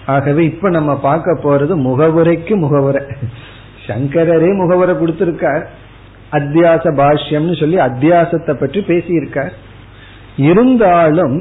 [0.07, 3.03] ஆகவே இப்ப நம்ம பார்க்க போறது முகவுரைக்கு முகவுரை.
[3.87, 5.65] சங்கரரே முகவரை கொடுத்திருக்கார்.
[6.33, 9.53] அத்தியாச பாஷ்யம்னு சொல்லி அத்தியாசத்தை பற்றி பேசியிருக்கார்.
[10.49, 11.37] இருந்தாலும்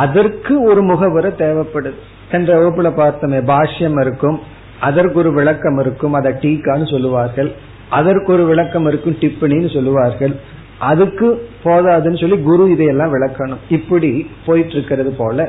[0.00, 1.98] அதற்கு ஒரு முகவரை தேவைப்படுது.
[2.30, 4.38] சென்ற வகுப்புல பார்த்தோமே பாஷ்யம் இருக்கும்
[4.80, 7.50] அதற்கு ஒரு விளக்கம் இருக்கும் அதை டீக்கான்னு சொல்லுவார்கள்.
[7.90, 10.34] அதற்கு ஒரு விளக்கம் இருக்கும் டிப்பணின்னு சொல்லுவார்கள்.
[10.78, 11.28] அதுக்கு
[11.64, 13.62] போதாதுன்னு சொல்லி குரு இதையெல்லாம் விளக்கணும்.
[13.68, 14.10] இப்படி
[14.46, 15.46] போயிட்டு இருக்கிறது போல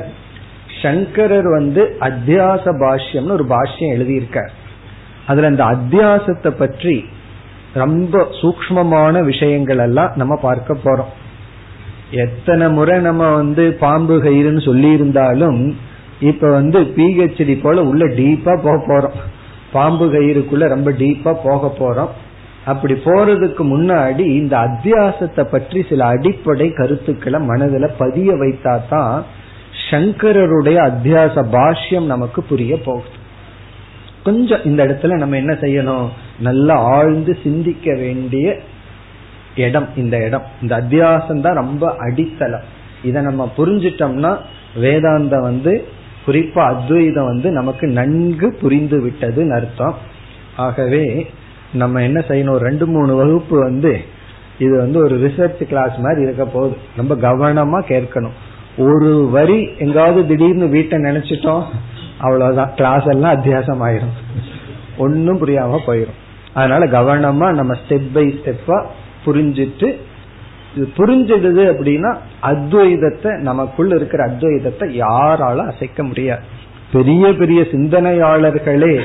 [0.82, 4.52] சங்கரர் வந்து அத்தியாச பாஷ்யம்னு ஒரு பாஷ்யம் எழுதியிருக்கார்.
[5.26, 6.96] அதுல அந்த அத்தியாசத்தை பற்றி
[7.78, 11.12] ரொம்ப சூக்மமான விஷயங்கள் எல்லாம் நம்ம பார்க்க போறோம்.
[12.24, 15.60] எத்தனை முறை நம்ம வந்து பாம்பு கயிறுன்னு சொல்லி இருந்தாலும்
[16.20, 19.16] இப்ப வந்து பிஹெச்டி போல உள்ள டீப்பா போக போறோம்.
[19.72, 22.12] பாம்பு கயிறுக்குள்ள ரொம்ப டீப்பா போக போறோம்.
[22.64, 29.16] அப்படி போறதுக்கு முன்னாடி இந்த அத்தியாசத்தை பற்றி சில அடிப்படை கருத்துக்களை மனதில் பதிய வைத்தா தான்
[29.90, 33.16] சங்கரருடைய அத்தியாச பாஷ்யம் நமக்கு புரிய போகுது.
[34.24, 36.06] கொஞ்சம் இந்த இடத்துல நம்ம என்ன செய்யணும்?
[36.38, 38.58] நல்லா ஆழ்ந்து சிந்திக்க வேண்டிய
[39.56, 40.42] இடம் இந்த இடம்.
[40.62, 42.62] இந்த அத்தியாசம் தான் ரொம்ப அடித்தளம்.
[43.04, 44.36] இதை நம்ம புரிஞ்சிட்டோம்னா
[44.80, 45.84] வேதாந்தம் வந்து
[46.26, 49.96] குறிப்பா அத்வைதம் வந்து நமக்கு நன்கு புரிந்து விட்டதுன்னு அர்த்தம்.
[50.56, 51.30] ஆகவே
[51.72, 52.56] நம்ம என்ன செய்யணும்?
[52.56, 54.00] ரெண்டு மூணு வகுப்பு வந்து
[54.58, 56.76] இது வந்து ஒரு ரிசர்ச் கிளாஸ் மாதிரி இருக்க போகுது.
[56.96, 58.36] ரொம்ப கவனமா கேட்கணும்.
[58.78, 61.64] ஒரு வரி எங்காவது திடீர்னு வீட்டை நினைச்சிட்டோம்
[62.18, 62.72] அவ்வளவுதான்.
[62.76, 64.44] கிளாஸ் எல்லாம் அத்தியாசம் ஆயிரும்.
[64.96, 66.24] ஒன்னும் புரியாம போயிரும்.
[66.58, 68.78] அதனால கவனமா நம்ம ஸ்டெப் பை ஸ்டெப்பா
[69.24, 69.88] புரிஞ்சிட்டு
[70.76, 72.10] இது புரிஞ்சிடுது அப்படின்னா
[72.50, 76.44] அத்வைதத்தை நமக்குள்ள இருக்கிற அத்வைதத்தை யாராலும் அசைக்க முடியாது.
[76.92, 78.96] பெரிய பெரிய சிந்தனையாளர்களே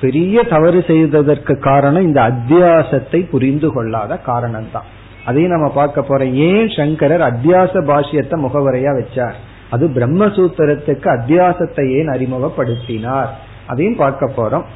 [0.00, 4.88] பெரிய தவறு செய்ததற்கு காரணம் இந்த அத்தியாசத்தை புரிந்து கொள்ளாத காரணம் தான்
[5.24, 6.32] அதையும் நம்ம பார்க்க போறோம்.
[6.48, 9.36] ஏன் சங்கரர் அத்தியாச பாஷ்யத்தை முகவரையா வச்சார்?
[9.70, 13.30] அது பிரம்மசூத்திரத்துக்கு அத்தியாசத்தை ஏன் அறிமுகப்படுத்தினார்?
[13.66, 14.66] அதையும் பார்க்க போறோம்.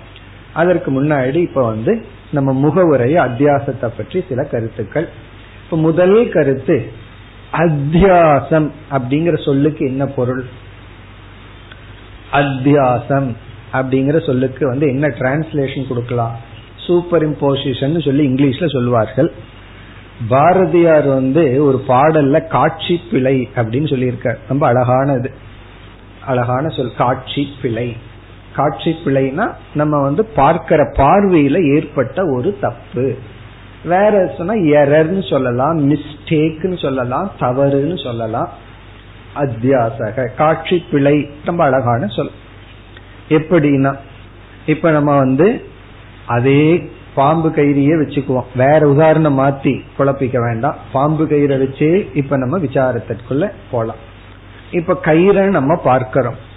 [0.57, 1.93] அதற்கு முன்னாடி இப்ப வந்து
[2.31, 5.09] நம்ம முகவுரைய அத்தியாசத்தை பற்றி சில கருத்துக்கள்.
[5.65, 6.77] இப்ப முதல் கருத்து
[7.53, 10.45] அத்தியாசம் அப்படிங்கிற சொல்லுக்கு என்ன பொருள்?
[12.33, 13.29] அத்தியாசம்
[13.73, 16.37] அப்படிங்கிற சொல்லுக்கு வந்து என்ன டிரான்ஸ்லேஷன் கொடுக்கலாம்?
[16.77, 19.31] சூப்பர் இம்போசிஷன் சொல்லி இங்கிலீஷ்ல சொல்லுவார்கள்
[20.29, 24.39] பாரதியார் வந்து ஒரு பாடல்ல காட்சி பிழை அப்படின்னு சொல்லியிருக்கார்.
[24.49, 25.31] ரொம்ப அழகானது.
[26.27, 27.97] அழகான சொல் காட்சி பிழை.
[28.57, 33.15] காட்சி பிழைனா நம்ம வந்து பார்க்கிற பார்வையில ஏற்பட்ட ஒரு தப்பு.
[33.85, 38.49] வேற சொன்னா எரர்னு சொல்லலாம் மிஸ்டேக்னு சொல்லலாம் தவறுன்னு சொல்லலாம்.
[39.37, 42.31] அத்தியாசக காட்சி பிழை ரொம்ப அழகான சொல்.
[43.29, 43.93] எப்படின்னா
[44.67, 45.65] இப்ப நம்ம வந்து
[46.27, 48.51] அதே பாம்பு கயிறையே வச்சுக்குவோம்.
[48.55, 50.77] வேற உதாரணம் மாத்தி குழப்பிக்க வேண்டாம்.
[50.93, 54.03] பாம்பு கயிறை வச்சே இப்ப நம்ம விசாரத்திற்குள்ள போலாம்.
[54.71, 56.55] இப்ப கயிறை நம்ம பார்க்கிறோம்.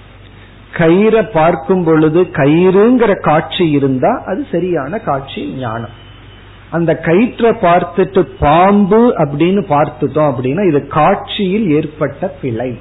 [0.73, 6.08] கயிறை பார்க்கும் பொழுது கயிறுங்கிற காட்சி இருந்தா அது சரியான காட்சி ஞானம்.
[6.71, 12.77] அந்த கயிற்றை பார்த்துட்டு பாம்பு அப்படின்னு பார்த்துட்டோம் அப்படின்னா இது காட்சியில் ஏற்பட்ட பிழை.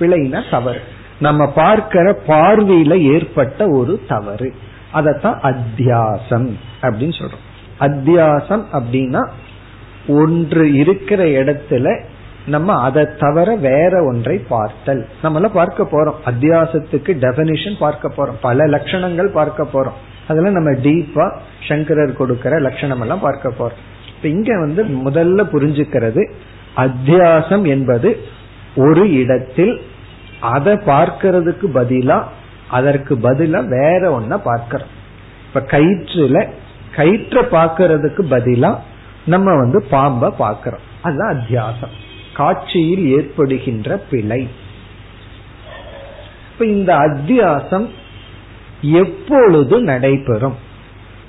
[0.00, 0.80] பிழைனா தவறு.
[1.18, 4.54] நம்ம பார்க்கிற பார்வையில ஏற்பட்ட ஒரு தவறு.
[4.94, 7.44] அதத்தான் அத்தியாசம் அப்படின்னு சொல்றோம்.
[7.80, 9.28] அத்தியாசம் அப்படின்னா
[10.06, 12.02] ஒன்று இருக்கிற இடத்துல
[12.46, 15.06] நம்ம அதை தவிர வேற ஒன்றை பார்த்தல்.
[15.22, 16.14] நம்மள பார்க்க போறோம்.
[16.24, 18.36] அத்தியாசத்துக்கு டெபனிஷன் பார்க்க போறோம்.
[18.40, 19.98] பல லட்சணங்கள் பார்க்க போறோம்.
[20.28, 21.36] அதெல்லாம் நம்ம டீப்பா
[21.68, 23.80] சங்கரர் கொடுக்கிற லட்சணம் எல்லாம் பார்க்க போறோம்.
[24.16, 26.32] இப்ப இங்க வந்து முதல்ல புரிஞ்சுக்கிறது
[26.76, 28.18] அத்தியாசம் என்பது
[28.76, 29.80] ஒரு இடத்தில்
[30.40, 32.22] அதை பார்க்கறதுக்கு பதிலா
[32.68, 34.86] அதற்கு பதிலா வேற ஒன்ன பார்க்கிறோம்.
[35.46, 36.48] இப்ப கயிற்றுல
[36.96, 38.76] கயிற்ற பார்க்கறதுக்கு பதிலா
[39.24, 42.02] நம்ம வந்து பாம்ப பாக்கிறோம் அதுதான் அத்தியாசம்.
[42.34, 44.48] காட்சியில் ஏற்படுகின்ற பிழை.
[46.52, 47.88] இப்ப இந்த அத்தியாசம்
[48.80, 50.56] எப்பொழுது நடைபெறும்?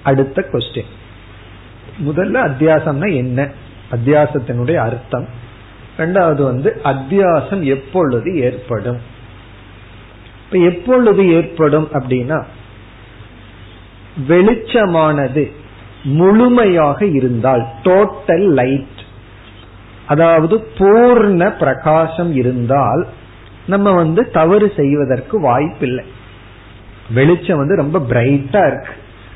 [0.03, 0.91] அடுத்த கொஸ்டின்
[2.05, 3.49] முதல்ல அத்தியாசம்னா என்ன?
[3.91, 5.27] அத்தியாசத்தினுடைய அர்த்தம்.
[5.97, 8.99] ரெண்டாவது வந்து அத்தியாசம் எப்பொழுது ஏற்படும்?
[10.45, 12.45] இப்ப எப்பொழுது ஏற்படும் அப்படின்னா
[14.27, 15.51] வெளிச்சமானது
[16.03, 18.94] முழுமையாக இருந்தால் டோட்டல் லைட்
[20.07, 23.07] அதாவது பூர்ண பிரகாசம் இருந்தால்
[23.65, 26.05] நம்ம வந்து தவறு செய்வதற்கு வாய்ப்பில்லை.
[27.13, 28.93] வெளிச்சம் வந்து ரொம்ப பிரைட்டா இருக்கு.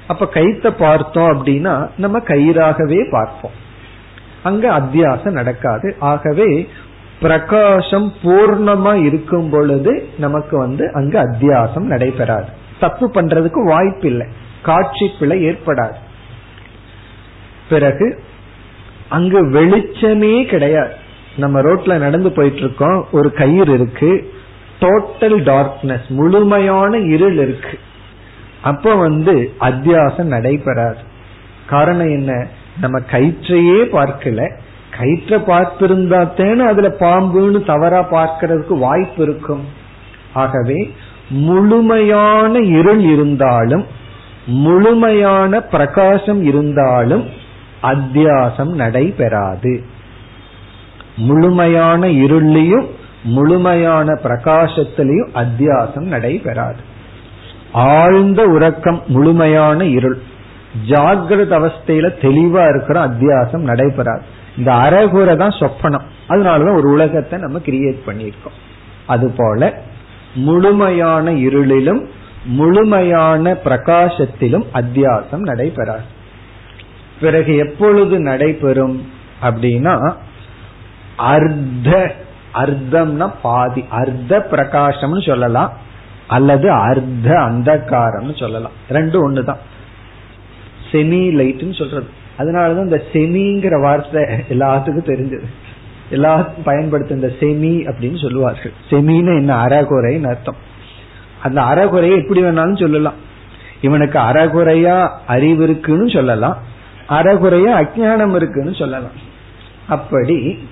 [0.07, 3.51] அப்ப கைத்த பார்த்தோம் அப்படின்னா நம்ம கயிறாகவே பார்ப்போம்.
[4.43, 5.95] அங்க அத்தியாசம் நடக்காது.
[5.99, 6.69] ஆகவே
[7.21, 12.47] பிரகாசம் பூர்ணமா இருக்கும் பொழுது நமக்கு வந்து அங்க அத்தியாசம் நடைபெறாது.
[12.79, 14.27] தப்பு பண்றதுக்கு வாய்ப்பில்லை.
[14.63, 15.95] காட்சி பிழை ஏற்படாது.
[17.69, 18.23] பிறகு
[19.09, 20.93] அங்கு வெளிச்சமே கிடையாது.
[21.37, 24.33] நம்ம ரோட்ல நடந்து போயிட்டு இருக்கோம் ஒரு கயிறு இருக்கு.
[24.79, 27.79] டோட்டல் டார்க்னஸ் முழுமையான இருள் இருக்கு.
[28.61, 30.97] அப்ப வந்து அத்தியாசம் நடைபெறாது.
[31.67, 32.47] காரணம் என்ன?
[32.81, 34.51] நம்ம கயிற்றையே பார்க்கல.
[34.99, 39.63] கயிற்ற பார்த்திருந்தா தேன அதுல பாம்புன்னு தவறா பார்க்கறதுக்கு வாய்ப்பு இருக்கும்.
[40.33, 40.93] ஆகவே
[41.29, 43.85] முழுமையான இருள் இருந்தாலும்
[44.45, 47.38] முழுமையான பிரகாசம் இருந்தாலும்
[47.83, 49.83] அத்தியாசம் நடைபெறாது.
[51.15, 52.85] முழுமையான இருளையும்
[53.23, 56.77] முழுமையான பிரகாசத்திலையும் அத்தியாசம் நடைபெறாது.
[57.71, 60.21] ஆழ்ந்த உறக்கம் முழுமையான இருள்.
[60.87, 64.21] ஜாகிரத அவஸ்தையில தெளிவா இருக்கிற அத்தியாசம் நடைபெறாது.
[64.57, 66.05] இந்த அறகுறை தான் சொப்பனம்.
[66.29, 68.57] அதனாலதான் ஒரு உலகத்தை நம்ம கிரியேட் பண்ணியிருக்கோம்.
[69.07, 69.81] அதுபோல
[70.33, 72.05] முழுமையான இருளிலும்
[72.45, 76.17] முழுமையான பிரகாசத்திலும் அத்தியாசம் நடைபெறாது.
[77.19, 80.13] பிறகு எப்பொழுது நடைபெறும் அப்படின்னா
[81.17, 82.15] அர்த்த
[82.53, 85.73] அர்த்தம்னா பாதி அர்த்த பிரகாசம்னு சொல்லலாம்
[86.27, 88.71] அல்லது அர்த்த அந்தகாரம்னு சொல்லலாம்.
[88.89, 89.57] ரெண்டும் ஒண்ணுதான்.
[90.91, 92.07] செமி லைட்னு சொல்றது.
[92.37, 95.43] அதனாலதான் இந்த செமிங்கிற வார்த்தை எல்லாத்துக்கும் தெரிஞ்சது.
[96.11, 98.71] எல்லாத்துக்கும் பயன்படுத்த இந்த செமி அப்படின்னு சொல்லுவார்கள்.
[98.89, 100.55] செமின்னு என்ன அறகுறைன்னு அர்த்தம்.
[101.43, 103.13] அந்த அறகுறையை எப்படி வேணாலும் சொல்லலாம்.
[103.81, 106.57] இவனுக்கு அறகுறையா அறிவு இருக்குன்னு சொல்லலாம்.
[107.09, 109.17] அறகுறைய அஜானம் இருக்குன்னு சொல்லலாம்.
[109.87, 110.67] அப்படி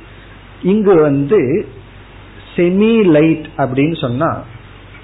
[0.64, 1.68] இங்கு வந்து
[2.56, 4.44] செமி லைட் அப்படின்னு சொன்னா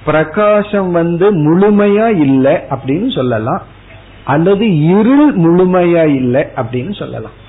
[0.06, 3.64] பிரகாசம் வந்து முழுமையா இல்லை அப்படின்னு சொல்லலாம்.
[4.24, 7.42] அல்லது இருள் முழுமையா இல்லை அப்படின்னு சொல்லலாம்.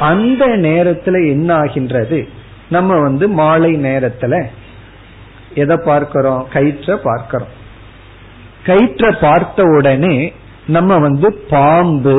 [0.00, 2.28] அந்த நேரத்துல என்ன ஆகின்றது?
[2.68, 4.44] நம்ம வந்து மாலை நேரத்துல
[5.54, 6.46] எதை பார்க்கிறோம்?
[6.52, 7.52] கயிற்ற பார்க்கிறோம்.
[8.66, 10.32] கயிற்ற பார்த்த உடனே
[10.66, 12.16] நம்ம வந்து பாம்பு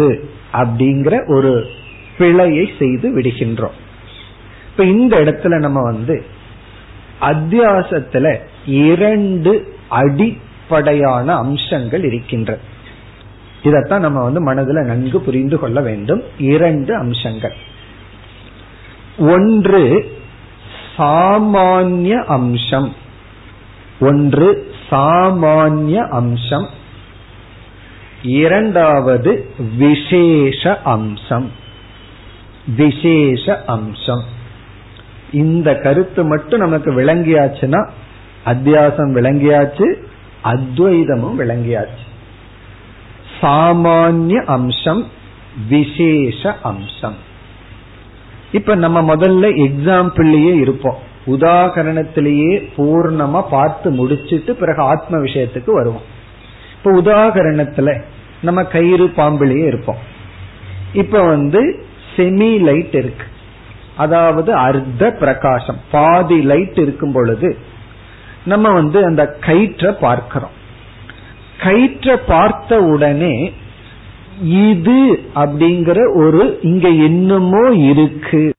[0.53, 1.69] அப்படிங்கிற ஒரு
[2.17, 3.77] பிழையை செய்து விடுகின்றோம்.
[4.71, 6.25] இப்ப இந்த இடத்துல நம்ம வந்து
[7.21, 12.59] அத்தியாசத்துல இரண்டு அடிப்படையான அம்சங்கள் இருக்கின்ற.
[13.63, 16.23] இதத்தான் நம்ம வந்து மனதில் நன்கு புரிந்து கொள்ள வேண்டும்.
[16.38, 17.53] இரண்டு அம்சங்கள்.
[19.17, 20.12] ஒன்று
[20.97, 22.93] சாமானிய அம்சம்.
[23.99, 26.69] ஒன்று சாமானிய அம்சம்.
[28.23, 31.51] இரண்டாவது விசேஷ அம்சம்.
[32.75, 34.23] விசேஷ அம்சம்.
[35.32, 37.89] இந்த கருத்து மட்டும் நமக்கு விளங்கியாச்சுன்னா
[38.45, 39.93] அத்தியாசம் விளங்கியாச்சு
[40.43, 42.05] அத்வைதமும் விளங்கியாச்சு.
[43.41, 45.08] சாமானிய அம்சம்
[45.69, 47.15] விசேஷ அம்சம்.
[48.51, 51.08] இப்ப நம்ம முதல்ல எக்ஸாம்பிள்லயே இருப்போம்.
[51.27, 56.17] உதாகரணத்திலேயே பூர்ணமா பார்த்து முடிச்சிட்டு பிறகு ஆத்ம விஷயத்துக்கு வருவோம்.
[56.83, 58.01] இப்ப உதாகரணத்துல
[58.41, 59.97] நம்ம கயிறு பாம்பிலேயே இருப்போம்.
[60.93, 63.25] இப்ப வந்து செமி லைட் இருக்கு.
[63.97, 65.79] அதாவது அர்த்த பிரகாசம்.
[65.91, 67.57] பாதி லைட் இருக்கும் பொழுது
[68.45, 70.57] நம்ம வந்து அந்த கயிற்ற பார்க்கிறோம்.
[71.57, 73.53] கயிற்ற பார்த்த உடனே
[74.41, 78.53] இது அப்படிங்கிற ஒரு இங்க என்னமோ இருக்கு.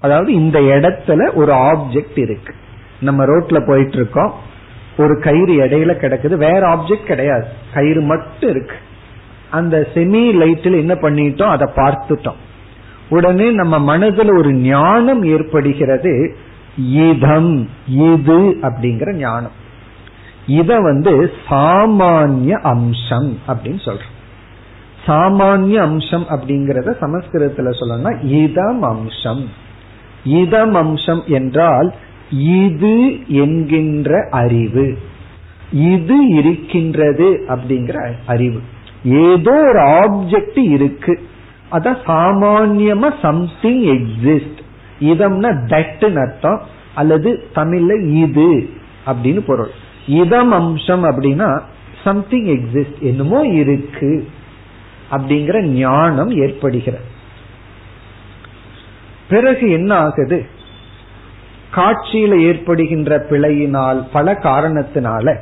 [0.00, 2.54] அதாவது இந்த இடத்துல ஒரு ஆப்ஜெக்ட் இருக்கு.
[3.00, 4.34] நம்ம ரோட்ல போயிட்டு இருக்கோம்.
[5.00, 7.46] ஒரு கயிறு இடையில கிடக்குது வேற ஆப்ஜெக்ட் கிடையாது.
[7.74, 8.76] கயிறு மட்டும் இருக்கு.
[9.50, 11.56] அந்த செமி லைட்டில் என்ன பண்ணிட்டோம்?
[11.56, 12.40] அதை பார்த்துட்டோம்.
[13.08, 16.36] உடனே நம்ம மனதில் ஒரு ஞானம் ஏற்படுகிறது.
[16.76, 19.56] இதம் இது அப்படிங்கிற ஞானம்.
[20.46, 24.12] இத வந்து சாமானிய அம்சம் அப்படின்னு சொல்றோம்.
[25.06, 29.44] சாமானிய அம்சம் அப்படிங்கறத சமஸ்கிருதத்துல சொல்லணும்னா இதம் அம்சம்.
[30.24, 31.94] இதம் அம்சம் என்றால்
[32.30, 34.98] இது என்கின்ற அறிவு.
[35.72, 38.60] இது இருக்கின்றது அப்படிங்கிற அறிவு.
[39.04, 41.20] ஏதோ ஒரு ஆப்ஜெக்ட் இருக்கு.
[41.72, 44.58] அதான் சாமான்யமா சம்திங் எக்ஸிஸ்ட்
[45.00, 46.62] இதம்னா தட்டுன்னு அர்த்தம்.
[46.94, 48.68] அல்லது தமிழ்ல இது
[49.06, 49.70] அப்படின்னு பொருள்.
[50.06, 51.62] இதம் அம்சம் அப்படின்னா
[52.04, 54.28] சம்திங் எக்ஸிஸ்ட் என்னமோ இருக்கு
[55.10, 57.04] அப்படிங்கிற ஞானம் ஏற்படுகிறது.
[59.28, 60.46] பிறகு என்ன ஆகுது?
[61.74, 65.36] காட்சியில ஏற்படுகின்ற பிழையினால் பல காரணத்தினால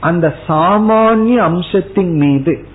[0.00, 2.66] அந்த சாமானிய அம்சத்தின் மீது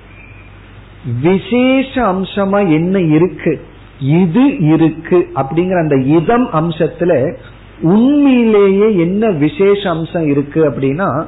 [1.22, 3.66] விசேஷ அம்சமா என்ன இருக்கு
[4.00, 7.36] இது இருக்கு அப்படிங்கிற அந்த இதம் அம்சத்துல
[7.82, 11.26] உண்மையிலேயே என்ன விசேஷ அம்சம் இருக்கு அப்படின்னா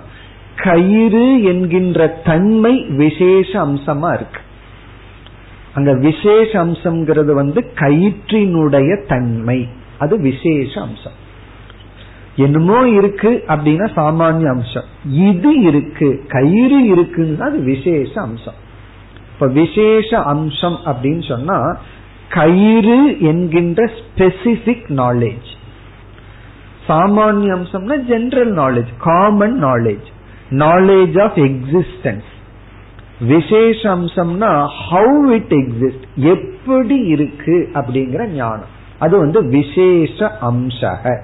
[0.56, 4.40] கயிறு என்கின்ற தன்மை விசேஷ அம்சமா இருக்கு.
[5.74, 9.68] அங்க விசேஷ அம்சம்ங்கிறது வந்து கயிற்றினுடைய தன்மை.
[10.00, 11.24] அது விசேஷ அம்சம்.
[12.36, 14.84] என்னமோ இருக்கு அப்படின்னா சாமானிய அம்சம்.
[15.06, 18.54] இது இருக்கு கயிறு இருக்குன்னா அது விசேஷ அம்சம்.
[19.34, 21.78] இப்ப விசேஷ அம்சம் அப்படின்னு சொன்னா
[22.30, 25.50] கயிறு என்கின்ற ஸ்பெசிபிக் நாலேஜ்
[26.88, 30.08] சாமானிய அம்சம்னா general knowledge common knowledge
[30.50, 32.32] knowledge of existence
[33.20, 38.74] விசேஷ அம்சம்னா ஹவு இட் எக்ஸிஸ்ட் எப்படி இருக்கு அப்படிங்கிற ஞானம்.
[39.00, 41.18] அது வந்து விசேஷ அம்சக.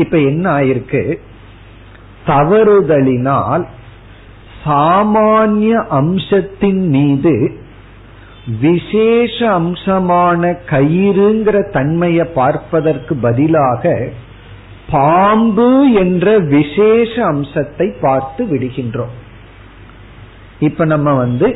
[0.00, 1.02] இப்ப என்ன ஆயிருக்கு?
[2.26, 3.64] தவறுதலினால்
[4.64, 7.34] சாமானிய அம்சத்தின் மீது
[8.60, 13.92] விசேஷ அம்சமான கயிறுங்கிற தன்மையை பார்ப்பதற்கு பதிலாக
[14.90, 15.70] பாம்பு
[16.02, 19.16] என்ற விசேஷ அம்சத்தை பார்த்து விடுகின்றோம்.
[20.60, 21.48] இப்ப நம்ம வந்து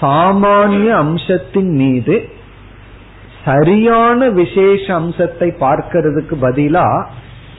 [0.00, 2.16] சாமானிய அம்சத்தின் மீது
[3.44, 6.86] சரியான விசேஷ அம்சத்தை பார்க்கறதுக்கு பதிலா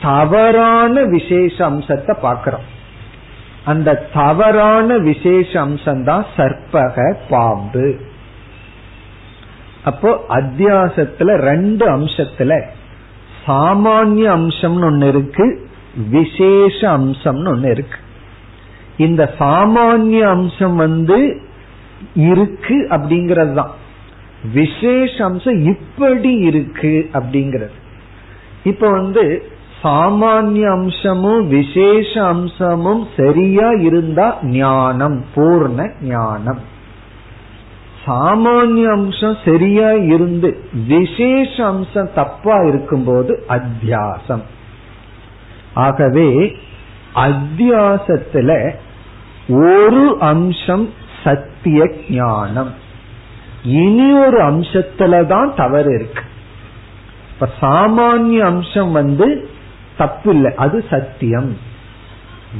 [0.01, 2.67] தவறான விசேஷ அம்சத்தை பார்க்கிறோம்.
[3.65, 7.87] அந்த தவறான விசேஷ அம்சம் தான் சர்ப்பக பாம்பு.
[9.83, 12.61] அப்போ அத்தியாசத்துல ரெண்டு அம்சத்துல
[13.45, 15.45] சாமானிய அம்சம்னு ஒன்னு இருக்கு
[16.09, 17.99] விசேஷ அம்சம்னு ஒன்னு இருக்கு.
[18.97, 21.19] இந்த சாமானிய அம்சம் வந்து
[22.15, 23.71] இருக்கு அப்படிங்கிறது தான்
[24.53, 27.77] விசேஷ அம்சம் இப்படி இருக்கு அப்படிங்கிறது.
[28.63, 29.23] இப்ப வந்து
[29.83, 36.59] சாமானிய அம்சமும் விசேஷ அம்சமும் சரியா இருந்தா ஞானம் பூர்ண ஞானம்.
[38.05, 44.41] சாமானிய அம்சம் சரியா இருந்து விசேஷ அம்சம் தப்பா இருக்கும்போது அத்தியாசம்.
[45.73, 46.55] ஆகவே
[47.15, 48.73] அத்தியாசத்துல
[49.47, 52.73] ஒரு அம்சம் சத்திய ஞானம்.
[53.63, 56.23] இனி ஒரு அம்சத்துலதான் தவறு இருக்கு.
[57.33, 59.49] இப்ப சாமானிய அம்சம் வந்து
[59.99, 61.57] தப்பு இல்லை அது சத்தியம்.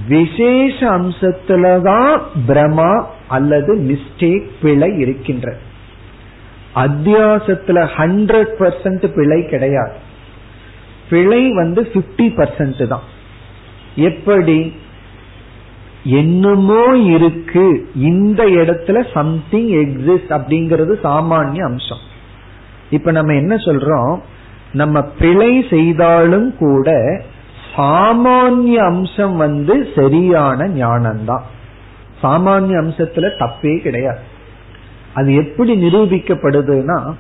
[0.08, 5.58] விசேஷ அம்சத்துலதான் பிரமா அல்லது மிஸ்டேக் பிழை இருக்கின்ற.
[6.76, 9.94] அத்தியாசத்துல ஹண்ட்ரட் பர்சன்ட் பிழை கிடையாது.
[11.10, 13.02] பிழை வந்து பிப்டி பர்சன்ட் தான்.
[13.96, 14.74] எப்படி?
[16.04, 17.92] என்னமோ இருக்கு.
[17.96, 22.04] இந்த இடத்துல சம்திங் எக்ஸிஸ்ட் அப்படிங்கிறது சாமானிய அம்சம்.
[22.90, 24.20] இப்ப நம்ம என்ன சொல்றோம்?
[24.74, 27.22] நம்ம பிழை செய்தாலும் கூட
[27.76, 31.42] சாமானிய அம்சம் வந்து சரியான ஞானம்தான்.
[32.24, 34.20] சாமானிய அம்சத்துல தப்பே கிடையாது.
[35.14, 37.14] அது எப்படி நிரூபிக்கப்படுதுன்னா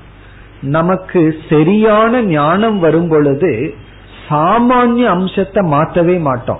[0.61, 3.73] நமக்கு சரியான ஞானம் வரும் பொழுது
[4.29, 6.59] சாமானிய அம்சத்தை மாற்றவே மாட்டோம்.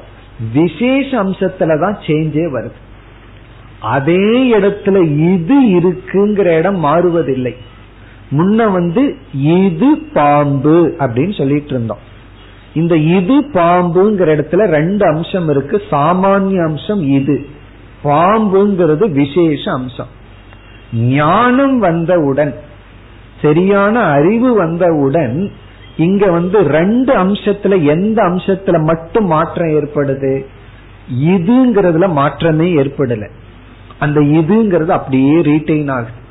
[0.54, 2.80] விசேஷ அம்சத்துல தான் சேஞ்சே வருது.
[3.82, 7.56] அதே இடத்துல இது இருக்குங்கிற இடம் மாறுவதில்லை.
[8.32, 12.08] முன்ன வந்து இது பாம்பு அப்படின்னு சொல்லிட்டு இருந்தோம்.
[12.74, 15.82] இந்த இது பாம்புங்கிற இடத்துல ரெண்டு அம்சம் இருக்கு.
[15.92, 17.46] சாமானிய அம்சம் இது.
[18.04, 20.08] பாம்புங்கிறது விசேஷ அம்சம்.
[20.94, 22.56] ஞானம் வந்தவுடன்
[23.42, 25.52] சரியான அறிவு வந்தவுடன்
[25.98, 30.46] இங்க வந்து ரெண்டு அம்சத்துல எந்த அம்சத்துல மட்டும் மாற்றம் ஏற்படுது?
[31.24, 33.30] இதுங்கிறதுல மாற்றமே ஏற்படல.
[34.00, 36.28] அந்த இதுங்கிறது அப்படியே ரீட்டைன் ஆகுது.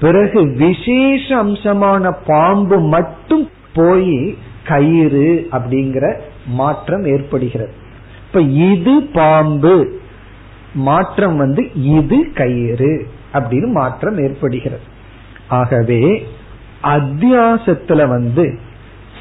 [0.00, 6.14] பிறகு விசேஷ அம்சமான பாம்பு மட்டும் போய் கயிறு அப்படிங்கிற
[6.46, 7.72] மாற்றம் ஏற்படுகிறது.
[8.26, 10.00] இப்ப இது பாம்பு
[10.74, 14.82] மாற்றம் வந்து இது கயிறு அப்படின்னு மாற்றம் ஏற்படுகிறது.
[15.48, 16.26] ஆகவே
[16.82, 18.58] அத்தியாசத்துல வந்து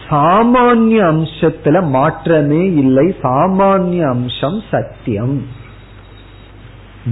[0.10, 5.46] சாமானிய அம்சத்துல மாற்றமே இல்லை சாமானிய அம்சம் சத்தியம்.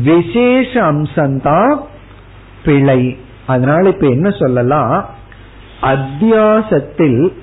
[0.03, 1.75] விசேஷ அம்சம்தான்
[2.63, 3.17] பிழை.
[3.47, 5.09] அதனால இப்ப என்ன சொல்லலாம்?
[5.81, 7.33] அத்தியாசத்தில்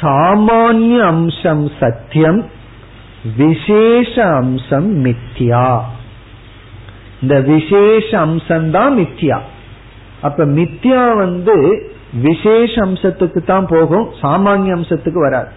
[0.00, 2.46] சாமானிய அம்சம் சத்தியம்
[3.36, 5.80] விசேஷ அம்சம் மித்யா.
[7.22, 9.38] இந்த விசேஷ அம்சம் தான் மித்யா.
[10.22, 11.86] அப்ப மித்யா வந்து
[12.22, 15.48] விசேஷ அம்சத்துக்கு தான் போகும் சாமானிய அம்சத்துக்கு வராது.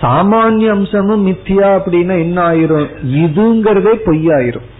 [0.00, 2.88] சாமானிய அம்சமும் மித்தியா அப்படின்னா என்ன ஆயிரும்?
[3.14, 4.72] இதுங்கிறதே பொய்யாயிரும்.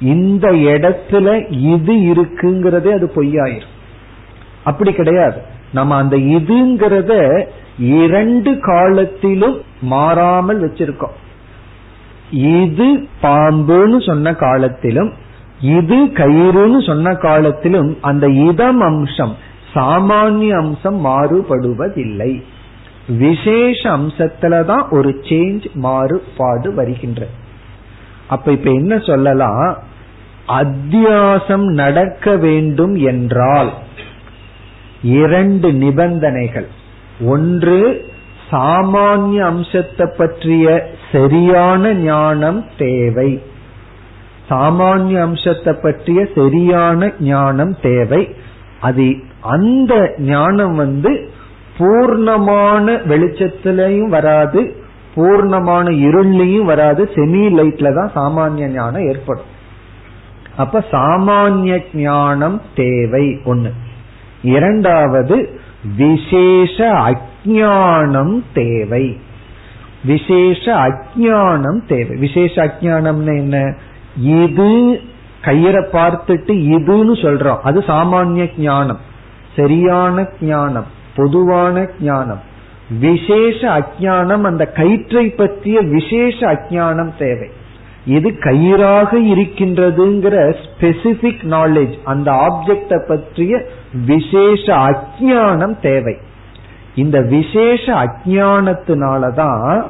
[0.00, 3.76] இந்த இடத்துல இது இருக்குங்கிறதே அது பொய்யாயிரும்.
[4.64, 5.42] அப்படி கிடையாது.
[5.72, 7.44] நம்ம அந்த இதுங்கிறத
[7.78, 11.16] இரண்டு காலத்திலும் மாறாமல் வச்சிருக்கோம்.
[12.30, 15.12] இது பாம்புன்னு சொன்ன காலத்திலும்
[15.60, 19.36] இது கயிறுன்னு சொன்ன காலத்திலும் அந்த இதம் அம்சம்
[19.74, 22.42] சாமானிய அம்சம் மாறுபடுவதில்லை.
[23.08, 27.26] விசேஷ அம்சத்துலதான் ஒரு சேஞ்ச் மாறுபாடு வருகின்ற
[28.28, 29.78] அப்ப இப்ப என்ன சொல்லலாம்?
[30.48, 33.72] அத்தியாசம் நடக்க வேண்டும் என்றால்
[35.02, 36.68] இரண்டு நிபந்தனைகள்.
[37.24, 38.06] ஒன்று
[38.50, 43.42] சாமானிய அம்சத்தை பற்றிய சரியான ஞானம் தேவை.
[44.50, 48.36] சாமானிய அம்சத்தை பற்றிய சரியான ஞானம் தேவை.
[48.80, 51.12] அது அந்த ஞானம் வந்து
[51.78, 54.60] பூர்ணமான வெளிச்சத்திலையும் வராது
[55.14, 59.56] பூர்ணமான இருள்லையும் வராது செமி லைட்ல தான் சாமானிய ஞானம் ஏற்படும்.
[60.58, 63.70] அப்ப சாமானிய ஞானம் தேவை ஒண்ணு.
[64.42, 65.60] இரண்டாவது
[65.96, 69.20] விசேஷ அஜானம் தேவை.
[70.04, 72.16] விசேஷ அஜானம் தேவை.
[72.16, 73.74] விசேஷ அஜானம்னு என்ன?
[74.20, 75.00] இது
[75.42, 77.58] கயிறை பார்த்துட்டு இதுன்னு சொல்றோம்.
[77.62, 79.00] அது சாமானிய ஞானம்.
[79.56, 80.86] சரியான ஞானம்
[81.16, 82.40] பொதுவான ஞானம்.
[82.98, 87.48] விசேஷ அஜானம் அந்த கயிற்றை பற்றிய விசேஷ அஜானம் தேவை.
[88.04, 93.66] இது கயிறாக இருக்கின்றதுங்கிற ஸ்பெசிபிக் நாலேஜ் அந்த ஆப்ஜெக்ட பற்றிய
[94.06, 96.16] விசேஷ அஜானம் தேவை.
[96.94, 99.86] இந்த விசேஷ அஜானத்தினாலதான்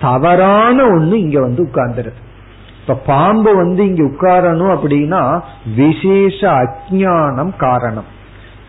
[0.00, 2.18] தவறான ஒண்ணு இங்க வந்து உட்கார்ந்துருது.
[2.80, 5.40] இப்ப பாம்பு வந்து இங்க உட்காரணும் அப்படின்னா
[5.76, 8.04] விசேஷ அஜானம் காரணம்.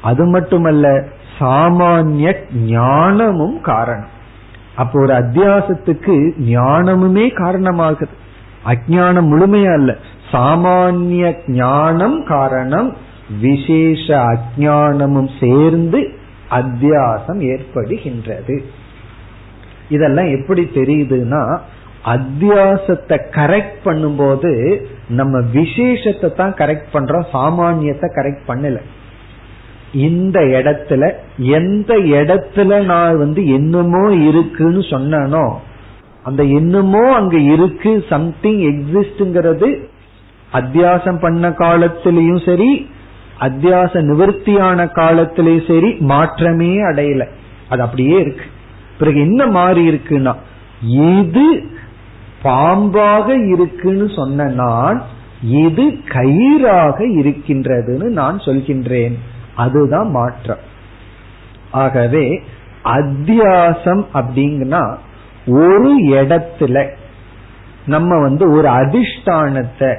[0.01, 1.03] அது மட்டுமல்ல
[1.39, 4.19] சாமானிய ஞானமும் காரணம்.
[4.75, 8.13] அப்போ ஒரு அத்தியாசத்துக்கு ஞானமுமே காரணமாகுது.
[8.65, 9.97] அஜானம் முழுமையா இல்ல.
[10.31, 12.97] சாமானிய ஞானம் காரணம்
[13.41, 16.11] விசேஷ அஜானமும் சேர்ந்து
[16.51, 18.63] அத்தியாசம் ஏற்படுகின்றது.
[19.89, 21.59] இதெல்லாம் எப்படி தெரியுதுன்னா
[22.05, 28.77] அத்தியாசத்தை கரெக்ட் பண்ணும்போது நம்ம விசேஷத்தை தான் கரெக்ட் பண்றோம் சாமானியத்தை கரெக்ட் பண்ணல.
[29.91, 35.59] இந்த இடத்துல எந்த இடத்துல நான் வந்து என்னமோ இருக்குன்னு சொன்னனோ
[36.23, 39.69] அந்த என்னமோ அங்க இருக்கு சம்திங் எக்ஸிஸ்ட்ங்கிறது
[40.53, 42.89] அத்தியாசம் பண்ண காலத்திலையும் சரி
[43.39, 47.27] அத்தியாச நிவர்த்தியான காலத்திலையும் சரி மாற்றமே அடையல.
[47.69, 48.45] அது அப்படியே இருக்கு.
[48.97, 50.35] பிறகு என்ன மாறி இருக்குன்னா
[50.87, 51.63] இது
[52.43, 55.03] பாம்பாக இருக்குன்னு சொன்ன நான்
[55.41, 59.15] இது கயிறாக இருக்கின்றதுன்னு நான் சொல்கின்றேன்.
[59.55, 60.57] அதுதான் மாற்றம்.
[61.71, 62.41] ஆகவே
[62.83, 64.97] அத்தியாசம் அப்படிங்கன்னா
[65.45, 66.89] ஒரு இடத்துல
[67.85, 69.95] நம்ம வந்து ஒரு அதிஷ்டானத்தை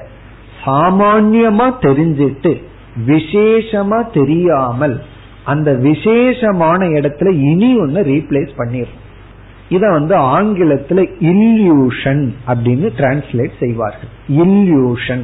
[0.64, 2.62] சாமான்யமா தெரிஞ்சிட்டு
[3.06, 5.02] விசேஷமா தெரியாமல்
[5.44, 9.00] அந்த விசேஷமான இடத்துல இனி ஒன்னு ரீப்ளேஸ் பண்ணிடுறோம்
[9.68, 14.08] இத வந்து ஆங்கிலத்துல இல்யூஷன் அப்படின்னு டிரான்ஸ்லேட் செய்வார்கள்.
[14.28, 15.22] இல்யூஷன்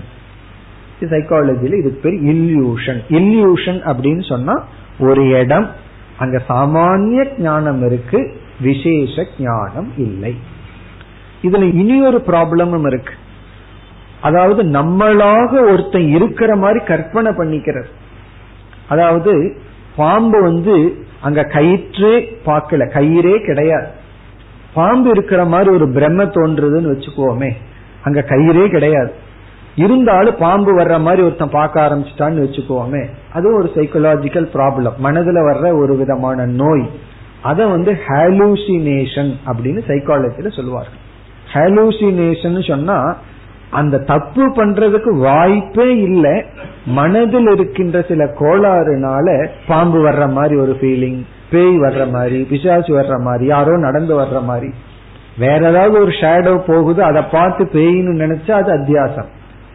[1.01, 4.64] சைக்காலஜில இதுக்கு பேர் இல்யூஷன் இல்யூஷன் அப்படின்னு சொன்னா
[4.99, 5.71] ஒரு இடம்
[6.19, 10.33] அங்க சாமானிய ஞானம் இருக்கு விசேஷ ஞானம் இல்லை.
[11.43, 13.15] இதுல இனி ஒரு ப்ராப்ளமும் இருக்கு.
[14.21, 17.91] அதாவது நம்மளாக ஒருத்தன் இருக்கிற மாதிரி கற்பனை பண்ணிக்கிறது
[18.89, 19.33] அதாவது
[19.97, 20.75] பாம்பு வந்து
[21.21, 22.13] அங்க கயிற்றே
[22.47, 23.89] பார்க்கல கயிறே கிடையாது.
[24.75, 27.51] பாம்பு இருக்கிற மாதிரி ஒரு பிரம்ம தோன்றுதுன்னு வச்சுக்கோமே
[28.03, 29.13] அங்க கயிறே கிடையாது.
[29.75, 33.03] இருந்தாலும் பாம்பு வர்ற மாதிரி ஒருத்தன் பார்க்க ஆரம்பிச்சிட்டான்னு வச்சுக்கோமே
[33.33, 36.87] அது ஒரு சைக்கலாஜிக்கல் ப்ராப்ளம் மனதுல வர்ற ஒரு விதமான நோய்.
[37.43, 41.01] அத வந்து ஹாலூசினேஷன் அப்படின்னு சைக்காலஜில சொல்லுவார்கள்.
[41.53, 43.16] ஹாலூசினேஷன் சொன்னா
[43.70, 46.45] அந்த தப்பு பண்றதுக்கு வாய்ப்பே இல்லை
[46.86, 53.47] மனதில் இருக்கின்ற சில கோளாறுனால பாம்பு வர்ற மாதிரி ஒரு ஃபீலிங் பேய் வர்ற மாதிரி பிசாசு வர்ற மாதிரி
[53.47, 54.70] யாரோ நடந்து வர்ற மாதிரி.
[55.39, 59.26] வேற ஏதாவது ஒரு ஷேடோ போகுது அதை பார்த்து பேயின்னு நினைச்சா அது அத்தியாசம்.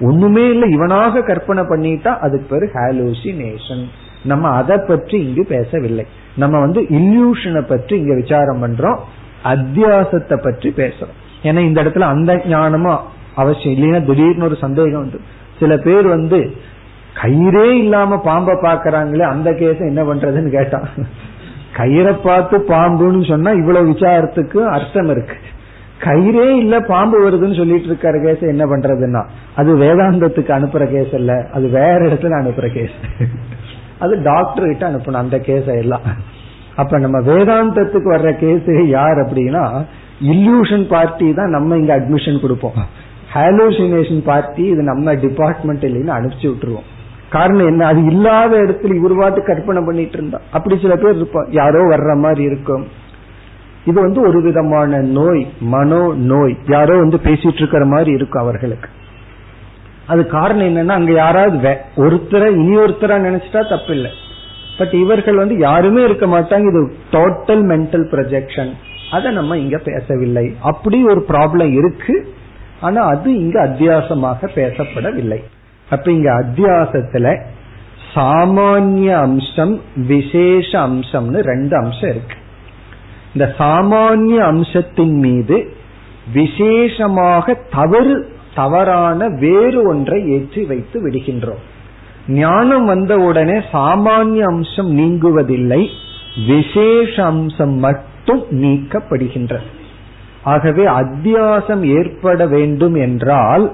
[0.01, 3.83] ஒண்ணுமே இல்லை இவனாக கற்பனை பண்ணிட்டா அதுக்கு பேரு ஹாலூசினேஷன்
[4.23, 6.05] நம்ம அதை பற்றி இங்கு பேசவில்லை.
[6.35, 8.99] நம்ம வந்து இல்யூஷனை பற்றி இங்க விசாரம் பண்றோம்.
[9.53, 11.17] அத்தியாசத்தை பற்றி பேசுறோம்.
[11.43, 13.01] ஏன்னா இந்த இடத்துல அந்த ஞானமும்
[13.35, 15.19] அவசியம் இல்லைன்னா திடீர்னு ஒரு சந்தேகம் வந்து
[15.59, 16.39] சில பேர் வந்து
[17.21, 20.87] கயிறே இல்லாம பாம்பை பாக்குறாங்களே அந்த கேஸ் என்ன பண்றதுன்னு கேட்டான்.
[21.79, 25.37] கயிறை பார்த்து பாம்புன்னு சொன்னா இவ்வளவு விசாரத்துக்கு அர்த்தம் இருக்கு.
[26.05, 29.21] கயிறே இல்ல பாம்பு வருதுன்னு சொல்லிட்டு இருக்காரு கேஸ் என்ன பண்றதுன்னா
[29.59, 32.97] அது வேதாந்தத்துக்கு அனுப்புற கேஸ் இல்ல அது வேற இடத்துல அனுப்புற கேஸ்
[33.99, 36.01] அது டாக்டர் கிட்ட அனுப்பணும் அந்த கேஸ எல்லாம்.
[36.75, 39.85] அப்ப நம்ம வேதாந்தத்துக்கு வர்ற கேஸ் யார் அப்படின்னா
[40.21, 42.73] இல்யூஷன் பார்ட்டி தான் நம்ம இங்க அட்மிஷன் கொடுப்போம்.
[43.33, 46.89] ஹாலோசினேஷன் பார்ட்டி இது நம்ம டிபார்ட்மெண்ட் இல்லைன்னு அனுப்பிச்சு விட்டுருவோம்.
[47.29, 47.85] காரணம் என்ன?
[47.85, 50.41] அது இல்லாத இடத்துல இவர் பாட்டு கற்பனை பண்ணிட்டு இருந்தா.
[50.51, 52.87] அப்படி சில பேர் இருப்போம் யாரோ வர்ற மாதிரி இருக்கும்.
[53.85, 56.57] இது வந்து ஒரு விதமான நோய் மனோ நோய்.
[56.67, 58.89] யாரோ வந்து பேசிட்டு இருக்கிற மாதிரி இருக்கும் அவர்களுக்கு.
[60.07, 64.11] அது காரணம் என்னன்னா அங்க யாராவது ஒருத்தரை இனி ஒருத்தரா நினைச்சிட்டா தப்பு இல்லை
[64.77, 66.67] பட் இவர்கள் வந்து யாருமே இருக்க மாட்டாங்க.
[66.67, 68.71] இது டோட்டல் மென்டல் ப்ரொஜெக்ஷன்
[69.11, 70.55] அதை நம்ம இங்க பேசவில்லை.
[70.59, 72.33] அப்படி ஒரு ப்ராப்ளம் இருக்கு.
[72.81, 75.43] ஆனா அது இங்க அத்தியாசமாக பேசப்படவில்லை.
[75.89, 77.41] அப்ப இங்க அத்தியாசத்துல
[78.15, 82.35] சாமானிய அம்சம் விசேஷ அம்சம்னு ரெண்டு அம்சம் இருக்கு.
[83.33, 85.75] இந்த சாமானிய அம்சத்தின் மீது
[86.33, 91.63] விசேஷமாக தவறு தவறான வேறு ஒன்றை ஏற்றி வைத்து விடுகின்றோம்.
[92.27, 95.87] ஞானம் வந்த உடனே சாமானிய அம்சம் நீங்குவதில்லை
[96.47, 99.69] விசேஷ அம்சம் மட்டும் நீக்கப்படுகின்றது.
[100.43, 103.65] ஆகவே அத்தியாசம் ஏற்பட வேண்டும் என்றால்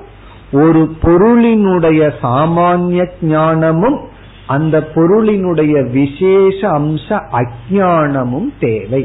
[0.51, 3.99] ஒரு பொருளினுடைய சாமானிய ஞானமும்
[4.47, 7.07] அந்த பொருளினுடைய விசேஷ அம்ச
[7.39, 9.03] அஜானமும் தேவை.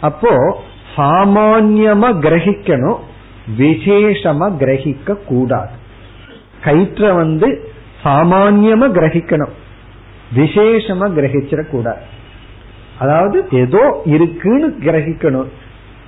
[0.00, 0.62] அப்போ
[0.96, 3.00] சாமான்யமா கிரகிக்கணும்
[3.58, 5.70] விசேஷமா கிரகிக்க கூடாது.
[6.64, 7.68] கயிற்ற வந்து
[8.04, 9.54] சாமான்யமா கிரகிக்கணும்.
[10.36, 12.00] விசேஷமா கிரகிச்சிடக்கூடாது.
[12.98, 15.48] அதாவது ஏதோ இருக்குன்னு கிரகிக்கணும்.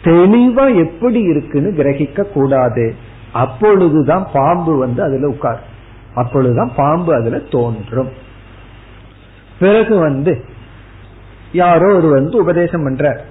[0.04, 2.94] தெளிவா எப்படி இருக்குன்னு கிரகிக்க கூடாது
[3.32, 5.62] அப்பொழுதுதான் பாம்பு வந்து அதுல உட்கார்
[6.14, 8.10] அப்பொழுதுதான் பாம்பு அதுல தோன்றும்.
[9.58, 10.44] பிறகு வந்து
[11.52, 13.24] யாரோ ஒரு வந்து உபதேசம் பண்ற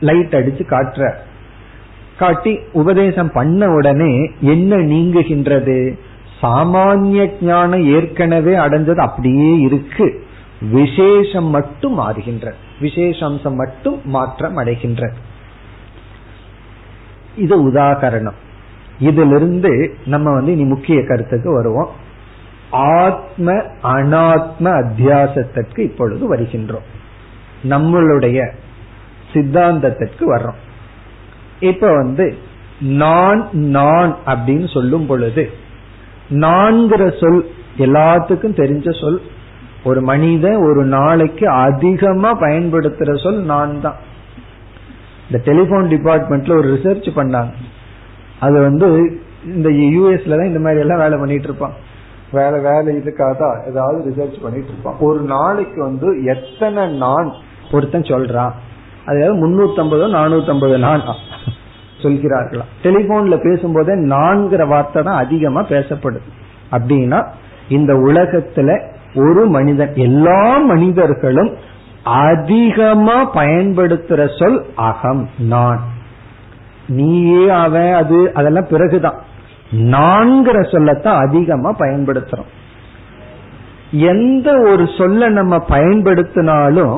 [0.00, 1.14] லைட் அடிச்சு காட்டுற
[2.20, 5.98] காட்டி உபதேசம் பண்ண உடனே என்ன நீங்குகின்றது?
[6.42, 10.26] சாமானிய ஞானம் ஏற்கனவே அடைஞ்சது அப்படியே இருக்கு.
[10.70, 12.52] விசேஷம் மட்டும் மாறுகின்ற.
[12.80, 15.12] விசேஷாம்சம் மட்டும் மாற்றம் அடைகின்ற.
[17.36, 18.38] இது உதாகரணம்.
[18.98, 21.90] இதிலிருந்து நம்ம வந்து இனி முக்கிய கருத்துக்கு வருவோம்.
[22.70, 23.52] ஆத்ம
[23.82, 26.88] அனாத்ம அத்தியாசத்திற்கு இப்பொழுது வருகின்றோம்.
[27.68, 28.52] நம்மளுடைய
[29.32, 30.60] சித்தாந்தத்திற்கு வர்றோம்.
[31.60, 32.34] இப்ப வந்து
[32.80, 35.50] நான் நான் அப்படின்னு சொல்லும் பொழுது
[36.30, 39.20] நான்கிற சொல் எல்லாத்துக்கும் தெரிஞ்ச சொல்
[39.84, 43.94] ஒரு மனிதன் ஒரு நாளைக்கு அதிகமா பயன்படுத்துற சொல் நான் தான்.
[45.30, 47.52] இந்த டெலிபோன் டிபார்ட்மெண்ட்ல ஒரு ரிசர்ச் பண்ணாங்க.
[48.40, 51.72] அது வந்து இந்த யூஎஸ்ல தான் இந்த மாதிரி எல்லாம் வேலை பண்ணிட்டு இருப்பான்.
[52.32, 54.96] வேலை வேலை இதுக்காக தான் ஏதாவது ரிசர்ச் பண்ணிட்டு இருப்பான்.
[55.00, 57.32] ஒரு நாளைக்கு வந்து எத்தனை நான்
[57.72, 58.52] ஒருத்தன் சொல்றான்.
[59.10, 61.02] அதாவது முன்னூத்தி ஐம்பதோ நானூத்தி ஐம்பது நான்
[62.02, 62.64] சொல்கிறார்களா.
[62.82, 66.28] டெலிபோன்ல பேசும்போதே நான்கிற வார்த்தை தான் அதிகமா பேசப்படுது.
[66.72, 67.18] அப்படின்னா
[67.68, 68.70] இந்த உலகத்துல
[69.14, 71.50] ஒரு மனிதன் எல்லா மனிதர்களும்
[72.02, 75.82] அதிகமா பயன்படுத்துற சொல் அகம் நான்.
[76.88, 79.18] நீயே அவன் அது அதெல்லாம் பிறகுதான்.
[79.72, 82.50] நான்கிற சொல்லத்தான் அதிகமா பயன்படுத்துறோம்.
[83.90, 86.96] எந்த ஒரு சொல்ல நம்ம பயன்படுத்தினாலும்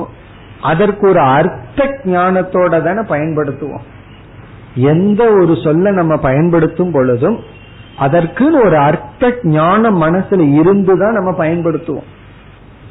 [0.70, 3.84] அதற்கு ஒரு அர்த்த ஞானத்தோட தானே பயன்படுத்துவோம்.
[4.92, 7.38] எந்த ஒரு சொல்ல நம்ம பயன்படுத்தும் பொழுதும்
[8.04, 12.08] அதற்குன்னு ஒரு அர்த்த ஞானம் மனசுல இருந்துதான் நம்ம பயன்படுத்துவோம்.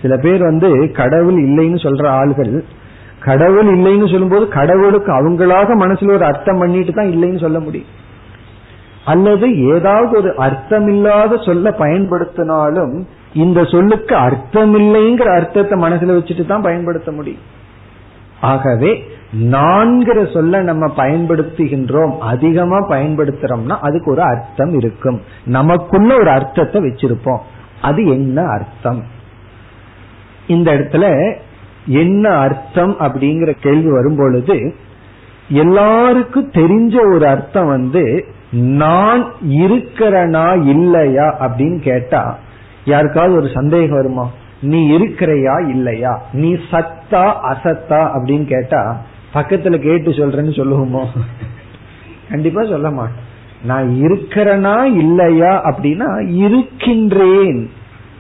[0.02, 0.70] சில பேர் வந்து
[1.00, 2.54] கடவுள் இல்லைன்னு சொல்ற ஆள்கள்
[3.28, 7.90] கடவுள் இல்லைன்னு சொல்லும்போது கடவுளுக்கு அவங்களாக மனசுல ஒரு அர்த்தம் பண்ணிட்டு தான் இல்லைன்னு சொல்ல முடியும்.
[9.12, 12.94] அல்லது ஏதாவது ஒரு அர்த்தமில்லாத சொல்ல பயன்படுத்தினாலும்
[13.44, 17.46] இந்த சொல்லுக்கு அர்த்தமில்லைங்கிற அர்த்தத்தை மனசுல வச்சுட்டு தான் பயன்படுத்த முடியும்.
[18.42, 19.04] ஆகவே
[19.42, 25.22] நான்கிற சொல்ல நம்ம பயன்படுத்துகின்றோம் அதிகமா பயன்படுத்துறோம்னா அதுக்கு ஒரு அர்த்தம் இருக்கும்.
[25.46, 27.40] நமக்குள்ள ஒரு அர்த்தத்தை வச்சிருப்போம்.
[27.82, 29.04] அது என்ன அர்த்தம்?
[30.48, 31.36] இந்த இடத்துல
[31.86, 34.76] என்ன அர்த்தம் அப்படிங்கிற கேள்வி வரும் பொழுது
[35.50, 42.38] எல்லாருக்கும் தெரிஞ்ச ஒரு அர்த்தம் வந்து நான் இருக்கிறனா இல்லையா அப்படின்னு கேட்டா
[42.86, 44.30] யாருக்காவது ஒரு சந்தேகம் வருமா?
[44.62, 46.22] நீ இருக்கிறையா இல்லையா?
[46.34, 49.02] நீ சத்தா அசத்தா அப்படின்னு கேட்டா
[49.34, 51.06] பக்கத்துல கேட்டு சொல்றேன்னு சொல்லுவோமோ?
[52.30, 53.30] கண்டிப்பா சொல்ல மாட்டேன்.
[53.64, 57.70] நான் இருக்கிறனா இல்லையா அப்படின்னா இருக்கின்றேன்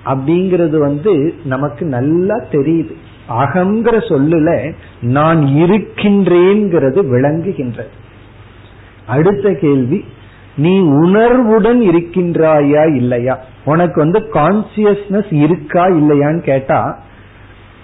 [0.06, 2.94] அப்படிங்கிறது வந்து நமக்கு நல்லா தெரியுது.
[3.30, 7.94] அகங்கிற சொல்லுல நான் இருக்கின்றேங்கிறது விளங்குகின்றது.
[9.08, 10.06] அடுத்த கேள்வி
[10.62, 13.36] நீ உணர்வுடன் இருக்கின்றாயா இல்லையா?
[13.66, 16.80] உனக்கு வந்து கான்சியஸ்னஸ் இருக்கா இல்லையான்னு கேட்டா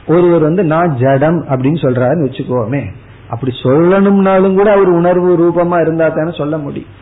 [0.08, 2.82] ஒருவர் வந்து நான் ஜடம் அப்படின்னு சொல்றாருன்னு வச்சுக்கோமே.
[3.30, 6.94] அப்படி சொல்லணும்னாலும் கூட அவர் உணர்வு ரூபமா இருந்தா தானே சொல்ல முடியும்.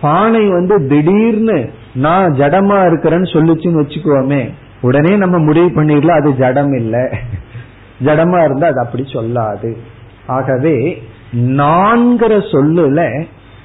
[0.00, 1.58] பானை வந்து திடீர்னு
[1.94, 4.42] நான் ஜடமா இருக்கிறேன்னு சொல்லுச்சுன்னு வச்சுக்கோமே
[4.80, 7.04] உடனே நம்ம முடிவு பண்ணிடலாம் அது ஜடம் இல்லை.
[8.04, 9.70] ஜடமா இருந்தா அது அப்படி சொல்லாது.
[10.26, 10.76] ஆகவே
[11.60, 13.00] நான்கிற சொல்லுல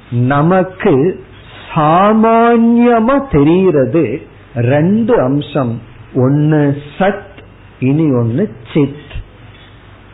[0.09, 0.93] நமக்கு
[1.75, 4.21] சாமான்யமா தெரிகிறது
[4.55, 5.81] ரெண்டு அம்சம்.
[6.15, 7.37] ஒன்னு சத்
[7.79, 9.11] இனி ஒன்னு சித்.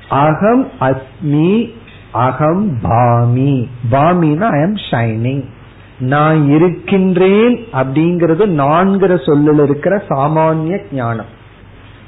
[0.09, 1.71] அகம் அஸ்மி
[2.11, 3.67] அகம் பாமி.
[3.91, 5.43] பாமினா ஐ எம் ஷைனிங்
[5.99, 11.25] நான் இருக்கின்றேன் அப்படிங்கிறது நான்கிற சொல்லில் இருக்கிற சாமானிய ஞானம்.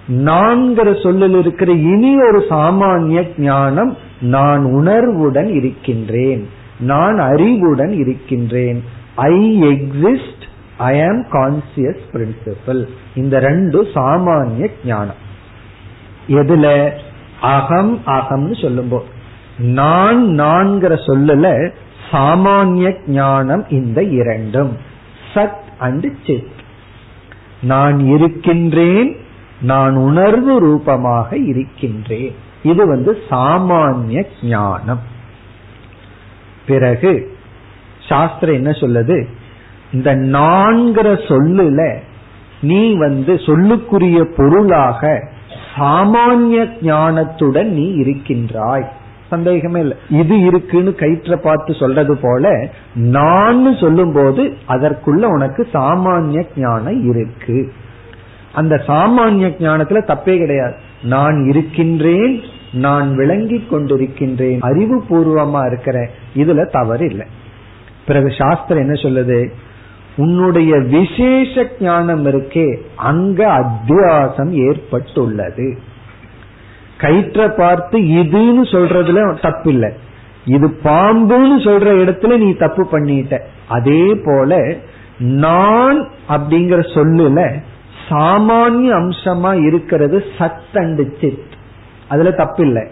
[0.08, 6.50] நான்கிற சொல்லில் இருக்கிற இனி ஒரு சாமானிய ஞானம் நான் உணர்வுடன் இருக்கின்றேன்.
[6.80, 8.84] நான் அறிவுடன் இருக்கின்றேன்.
[9.22, 10.44] ஐ எக்ஸிஸ்ட்
[10.78, 15.16] ஐ ஆம் கான்சியஸ் பிரின்சிபல் இந்த ரெண்டும் சாமானிய ஞானம்.
[16.28, 16.92] எதுல?
[17.42, 19.06] அகம் அகம்னு சொல்லும்போது
[19.58, 21.72] நான் நான்கிற சொல்லல
[22.12, 24.78] சாமானிய ஞானம் இந்த இரண்டும்.
[25.34, 26.48] சத் அண்ட் சித்.
[27.62, 29.16] நான் இருக்கின்றேன்
[29.62, 32.36] நான் உணர்வு ரூபமாக இருக்கின்றேன்.
[32.64, 35.00] இது வந்து சாமானிய ஞானம்.
[36.68, 37.40] பிறகு
[38.12, 39.18] சாஸ்திரம் என்ன சொல்லுது?
[39.94, 41.82] இந்த நான்கிற சொல்லுல
[42.62, 45.12] நீ வந்து சொல்லுக்குரிய பொருளாக
[45.76, 48.88] சாமானிய ஞானத்துடன் நீ இருக்கின்றாய்.
[49.30, 49.98] சந்தேகமே இல்லை.
[50.22, 52.46] இது இருக்குன்னு கயிற்ற பார்த்து சொல்றது போல
[52.94, 57.60] நான் சொல்லும் போது அதற்குள்ள உனக்கு சாமானிய ஞானம் இருக்கு.
[58.54, 60.76] அந்த சாமானிய ஞானத்துல தப்பே கிடையாது.
[61.04, 62.36] நான் இருக்கின்றேன்
[62.86, 67.28] நான் விளங்கி கொண்டிருக்கின்றேன் அறிவு பூர்வமா இருக்கிறேன் இதுல தவறு இல்லை.
[68.08, 69.52] பிறகு சாஸ்திரம் என்ன சொல்லுது?
[70.16, 75.78] உன்னுடைய விசேஷ ஞானம் இருக்கே அங்க அத்தியாசம் ஏற்பட்டுள்ளது.
[76.98, 79.92] கயிற்ற பார்த்து இதுன்னு சொல்றதுல தப்பில்லை.
[80.46, 83.40] இது பாம்புன்னு சொல்ற இடத்துல நீ தப்பு பண்ணிட்ட.
[83.68, 84.76] அதே போல
[85.20, 87.62] நான் அப்படிங்கிற சொல்லுல
[88.10, 91.44] சாமானிய அம்சமா இருக்கிறது சத் அண்டு சித்.
[92.08, 92.88] அதுல தப்பில்லை.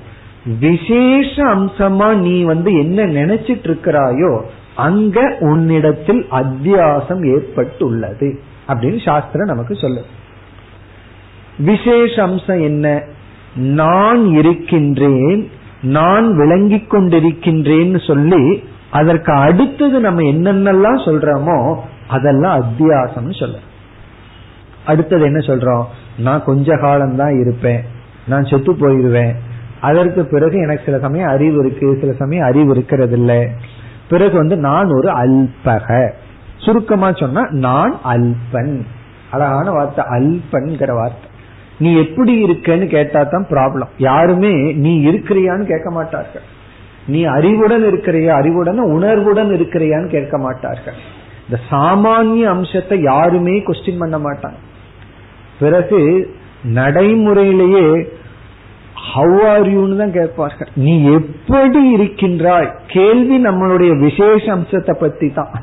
[0.59, 4.41] விசேஷ அம்சமா நீ வந்து என்ன நினைச்சிட்டு இருக்கிறாயோ
[4.79, 8.29] அங்க உன்னிடத்தில் அத்தியாசம் ஏற்பட்டுள்ளது
[8.67, 10.01] அப்படின்னு சாஸ்திரம் நமக்கு சொல்லு
[11.57, 12.87] விசேஷ அம்சம் என்ன?
[13.75, 15.41] நான் இருக்கின்றேன்
[15.81, 18.43] நான் விளங்கிக் கொண்டிருக்கின்றேன்னு சொல்லி
[18.89, 21.57] அதற்கு அடுத்தது நம்ம என்னென்னலாம் சொல்றோமோ
[22.07, 23.57] அதெல்லாம் அத்தியாசம்னு சொல்ல
[24.85, 25.85] அடுத்தது என்ன சொல்றோம்?
[26.17, 27.81] நான் கொஞ்ச காலம் தான் இருப்பேன்
[28.27, 29.33] நான் செத்து போயிருவேன்.
[29.79, 33.39] அதற்கு பிறகு எனக்கு சில சமயம் அறிவு இருக்கு சில சமயம் அறிவு இருக்கிறது இல்லை
[34.09, 35.87] பிறகு வந்து நான் ஒரு அல்பக.
[36.57, 38.77] சுருக்கமா சொன்னா நான் அல்பன்.
[39.31, 41.27] அழகான வார்த்தை அல்பன்கிற வார்த்தை.
[41.77, 46.45] நீ எப்படி இருக்கன்னு கேட்டா தான் ப்ராப்ளம் யாருமே நீ இருக்கிறியான்னு கேட்க மாட்டார்கள்.
[47.07, 50.97] நீ அறிவுடன் இருக்கிறியா அறிவுடன் உணர்வுடன் இருக்கிறியான்னு கேட்க மாட்டார்கள்.
[51.45, 54.59] இந்த சாமானிய அம்சத்தை யாருமே கொஸ்டின் பண்ண மாட்டாங்க.
[55.59, 56.01] பிறகு
[56.63, 57.85] நடைமுறையிலேயே
[59.07, 60.69] ஹவ் ஆர் யூன்னு தான் கேட்பார்கள்.
[60.75, 62.69] நீ எப்படி இருக்கின்றாய்?
[62.87, 65.53] கேள்வி நம்மளுடைய விசேஷ அம்சத்தை பத்தி தான்.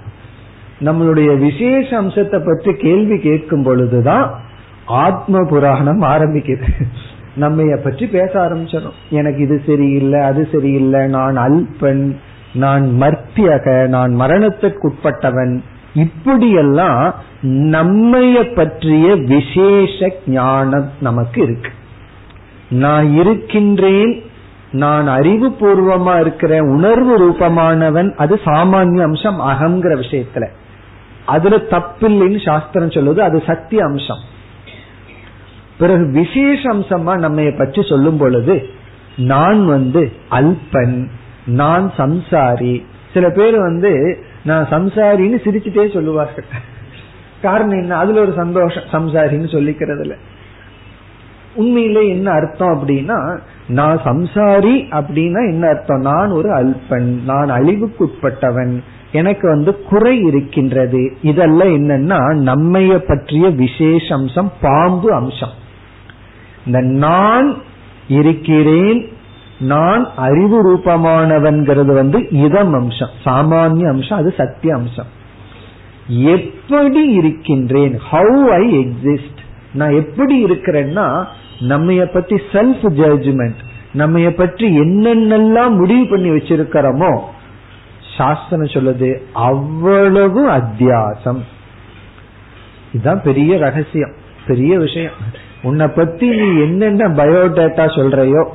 [0.84, 4.26] நம்மளுடைய விசேஷ அம்சத்தை பற்றி கேள்வி கேட்கும் பொழுதுதான்
[4.86, 6.68] ஆத்ம புராணம் ஆரம்பிக்குது.
[7.36, 12.16] நம்ம பற்றி பேச ஆரம்பிச்சிடும் எனக்கு இது சரியில்லை அது சரியில்லை நான் அல்பன்
[12.54, 15.60] நான் மர்த்தியக நான் மரணத்திற்குட்பட்டவன்.
[15.94, 17.14] இப்படியெல்லாம்
[17.44, 21.70] நம்மைய பற்றிய விசேஷ ஞானம் நமக்கு இருக்கு.
[22.68, 24.22] நான் இருக்கின்றேன்
[24.70, 30.48] நான் அறிவு பூர்வமா இருக்கிற உணர்வு ரூபமானவன் அது சாமானிய அம்சம் அகங்கிற விஷயத்துல.
[31.26, 34.18] அதுல தப்பில்லைன்னு சாஸ்திரம் சொல்லுது அது சத்திய அம்சம்.
[35.78, 38.68] பிறகு விசேஷ அம்சமா நம்ம பற்றி சொல்லும் பொழுது
[39.16, 41.06] நான் வந்து அல்பன்
[41.46, 42.84] நான் சம்சாரி.
[43.14, 46.44] சில பேர் வந்து நான் சம்சாரின்னு சிரிச்சுட்டே சொல்லுவார்கள்.
[47.42, 47.96] காரணம் என்ன?
[47.96, 50.14] அதுல ஒரு சந்தோஷம் சம்சாரின்னு சொல்லிக்கிறதுல.
[51.56, 53.38] உண்மையிலே என்ன அர்த்தம் அப்படின்னா
[53.68, 56.00] நான் சம்சாரி அப்படின்னா என்ன அர்த்தம்?
[56.00, 58.82] நான் ஒரு அல்பன் நான் அழிவுக்குட்பட்டவன்
[59.12, 61.16] எனக்கு வந்து குறை இருக்கின்றது.
[61.22, 65.54] இதெல்லாம் என்னன்னா நம்மைய பற்றிய விசேஷ அம்சம் பாம்பு அம்சம்.
[66.66, 67.56] இந்த நான்
[68.08, 69.08] இருக்கிறேன்
[69.58, 73.14] நான் அறிவு ரூபமானவன்கிறது வந்து இதம் அம்சம்.
[73.24, 75.14] சாமானிய அம்சம் அது சத்திய அம்சம்.
[76.08, 78.00] எப்படி இருக்கின்றேன்?
[78.10, 79.44] ஹவு ஐ எக்ஸிஸ்ட்
[79.76, 81.24] நான் எப்படி இருக்கிறேன்னா
[81.60, 87.20] நம்ம பத்தி செல்ஃப் ஜட்ஜ்மெண்ட் நம்ம பற்றி என்னென்னலாம் முடிவு பண்ணி வச்சிருக்கிறோமோ
[88.16, 91.40] சாஸ்திரம் சொல்லுது அவ்வளவு அத்தியாசம்.
[92.92, 94.14] இதுதான் பெரிய ரகசியம்
[94.46, 95.12] பெரிய விஷயம்.
[95.62, 98.46] உன்னை பத்தி நீ என்னென்ன பயோடேட்டா சொல்றையோ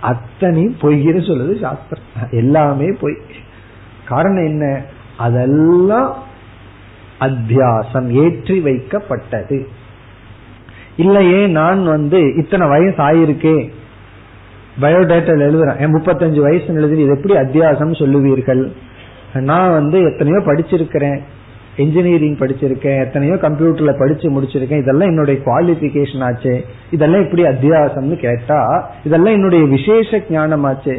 [0.00, 2.04] அத்தனையும் பொய்ன்னு சொல்லுது சாஸ்திரம்.
[2.30, 3.16] எல்லாமே பொய்.
[4.08, 4.82] காரணம் என்ன?
[5.16, 6.16] அதெல்லாம்
[7.20, 9.66] அத்தியாசம் ஏற்றி வைக்கப்பட்டது.
[10.96, 13.56] இல்லையே நான் வந்து இத்தனை வயசு ஆயிருக்கே.
[14.82, 15.80] பயோடேட்டா எழுதுறேன்.
[15.94, 18.62] முப்பத்தஞ்சு வயசு எழுதி இது எப்படி அத்தியாசம் சொல்லுவீர்கள்?
[19.50, 21.18] நான் வந்து எத்தனையோ படிச்சிருக்கிறேன்.
[21.84, 22.98] இன்ஜினியரிங் படிச்சிருக்கேன்.
[23.04, 24.82] எத்தனையோ கம்ப்யூட்டர்ல படிச்சு முடிச்சிருக்கேன்.
[24.84, 26.54] இதெல்லாம் என்னுடைய குவாலிபிகேஷன் ஆச்சு.
[26.90, 28.60] இதெல்லாம் எப்படி அத்தியாசம்னு கேட்டா
[29.04, 30.96] இதெல்லாம் என்னுடைய விசேஷ ஞானம் ஆச்சு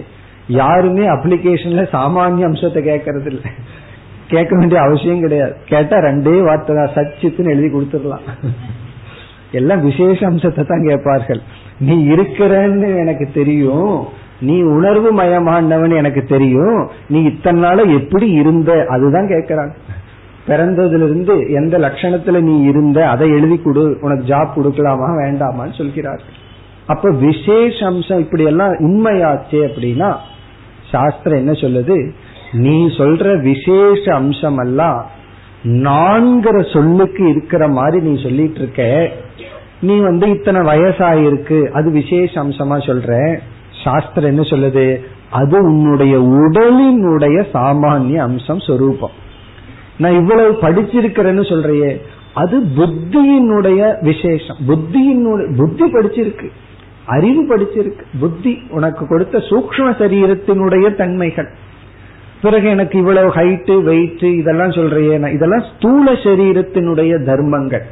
[0.48, 3.52] யாருமே அப்ளிகேஷன்ல சாமானிய அம்சத்தை கேட்கறது இல்லை
[4.28, 5.56] கேட்க வேண்டிய அவசியம் கிடையாது.
[5.66, 6.94] கேட்டா ரெண்டே வார்த்தை தான்.
[6.96, 8.26] சச்சித்துன்னு எழுதி கொடுத்துடலாம்.
[9.52, 11.42] எல்லாம் விசேஷ அம்சத்தை தான் கேட்பார்கள்.
[11.80, 14.08] நீ இருக்கிறன்னு எனக்கு தெரியும்.
[14.40, 16.90] நீ உணர்வு மயமானவன் எனக்கு தெரியும்.
[17.10, 18.86] நீ இத்தனை நாள எப்படி இருந்த?
[18.90, 19.70] அதுதான் கேட்கிறான்.
[20.48, 23.10] பிறந்ததுல இருந்து எந்த லட்சணத்துல நீ இருந்த?
[23.10, 23.98] அதை எழுதி கொடு.
[24.02, 25.10] உனக்கு ஜாப் கொடுக்கலாமா?
[25.16, 26.22] வேண்டாமான்னு சொல்கிறார்
[26.88, 30.16] அப்ப விசேஷ அம்சம் இப்படி எல்லாம் உண்மையாச்சே அப்படின்னா
[30.92, 32.10] சாஸ்திரம் என்ன சொல்லுது?
[32.52, 35.06] நீ சொல்ற விசேஷ அம்சம் எல்லாம்
[35.64, 39.10] நான்கிற சொல்லுக்கு இருக்கிற மாதிரி நீ சொல்லிட்டு இருக்க.
[39.86, 43.38] நீ வந்து இத்தனை வயசாயிருக்கு அது விசேஷ அம்சமா சொல்ற
[43.84, 45.00] சாஸ்திரம் என்ன சொல்லுது?
[45.30, 49.16] அது உன்னுடைய உடலினுடைய சாமானிய அம்சம் சொரூபம்.
[49.98, 52.02] நான் இவ்வளவு படிச்சிருக்கிறேன்னு சொல்றையே
[52.34, 54.58] அது புத்தியினுடைய விசேஷம்.
[54.68, 56.50] புத்தியினுடைய புத்தி படிச்சிருக்கு.
[57.06, 58.04] அறிவு படிச்சிருக்கு.
[58.20, 61.50] புத்தி உனக்கு கொடுத்த சூக்ம சரீரத்தினுடைய தன்மைகள்.
[62.42, 67.86] பிறகு எனக்கு இவ்வளவு ஹைட்டு வெயிட் இதெல்லாம் சொல்றையே இதெல்லாம் ஸ்தூல சரீரத்தினுடைய தர்மங்கள்.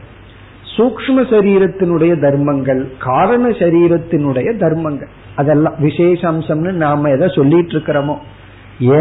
[0.75, 5.11] சூக்ம சரீரத்தினுடைய தர்மங்கள் காரண சரீரத்தினுடைய தர்மங்கள்.
[5.35, 8.15] அதெல்லாம் விசேஷ அம்சம்னு நாம எதை சொல்லிட்டு இருக்கிறோமோ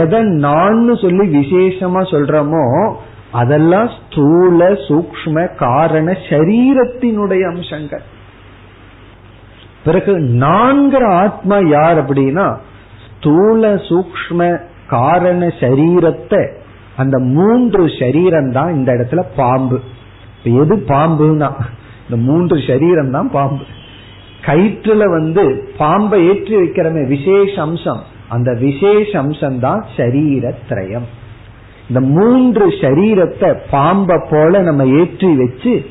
[0.01, 2.65] எதை நான் சொல்லி விசேஷமா சொல்றோமோ
[3.41, 8.05] அதெல்லாம் ஸ்தூல சூக்ம காரண சரீரத்தினுடைய அம்சங்கள்.
[9.85, 10.13] பிறகு
[10.45, 12.47] நான்கிற ஆத்மா யார் அப்படின்னா
[13.07, 14.51] ஸ்தூல சூக்ம
[14.87, 16.43] காரண சரீரத்தை
[16.97, 19.79] அந்த மூன்று சரீரம் தான் இந்த இடத்துல பாம்பு.
[20.45, 21.51] எது பாம்புனா
[22.05, 23.65] இந்த மூன்று சரீரம் தான் பாம்பு.
[24.47, 28.03] கயிற்றுல வந்து பாம்பை ஏற்றி வைக்கிறமே விசேஷ அம்சம்.
[28.29, 31.09] அந்த விசேஷ அம்சம் தான் சரீரத்திரயம்
[31.89, 35.85] இந்த மூன்று சரீரத்தை பாம்பை போல நம்ம ஏற்றி வச்சு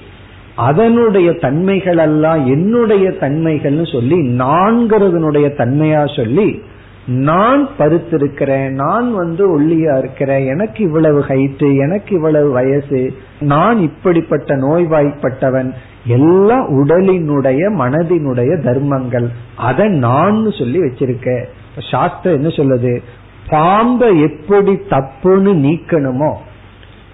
[0.55, 6.61] அதனுடைய தன்மைகள் எல்லாம் என்னுடைய தன்மைகள்னு சொல்லி நான்கிறதுனுடைய தன்மையா சொல்லி
[7.07, 15.73] நான் பருத்திருக்கிறேன் நான் வந்து ஒல்லியா இருக்கிறேன் எனக்கு இவ்வளவு ஹைட்டு எனக்கு இவ்வளவு வயசு நான் இப்படிப்பட்ட நோய்வாய்ப்பட்டவன்
[16.05, 19.29] எல்லாம் உடலினுடைய மனதினுடைய தர்மங்கள்.
[19.55, 21.43] அதை நான் சொல்லி வச்சிருக்க
[21.91, 23.03] சாஸ்திரம் என்ன சொல்லுது?
[23.49, 26.33] பாம்பை எப்படி தப்புன்னு நீக்கணுமோ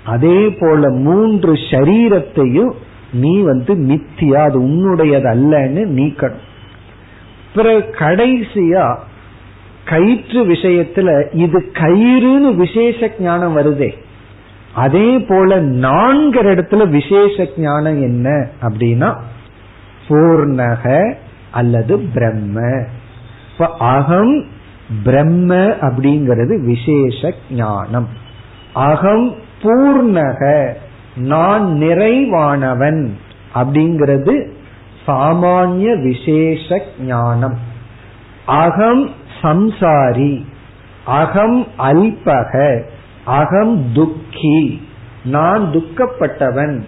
[0.05, 2.71] அதே போல மூன்று சரீரத்தையும்
[3.13, 6.45] நீ வந்து மித்தியா அது உன்னுடையது அல்லன்னு நீக்கணும்.
[7.55, 8.97] பிறகு கடைசியா
[9.89, 11.09] கயிற்று விஷயத்துல
[11.43, 13.89] இது கயிறுன்னு விசேஷ ஞானம் வருதே.
[14.73, 18.27] அதே போல நான்கிற இடத்துல விசேஷ ஞானம் என்ன
[18.61, 19.09] அப்படின்னா
[20.07, 21.13] பூர்ணக
[21.51, 22.59] அல்லது பிரம்ம.
[23.79, 24.35] அகம்
[25.03, 25.55] பிரம்ம
[25.87, 28.07] அப்படிங்கிறது விசேஷ ஞானம்.
[28.73, 29.27] அகம்
[29.63, 30.41] பூர்ணக
[31.15, 33.01] நான் நிறைவானவன்
[33.55, 34.35] அப்படிங்கிறது
[35.07, 37.57] சாமானிய விசேஷ ஞானம்.
[38.45, 39.03] அகம்
[39.41, 40.45] சம்சாரி.
[41.05, 42.81] அகம் அல்பக
[43.25, 44.87] அகம் துக்கி.
[45.23, 46.81] நான் துக்கப்பட்டவன்.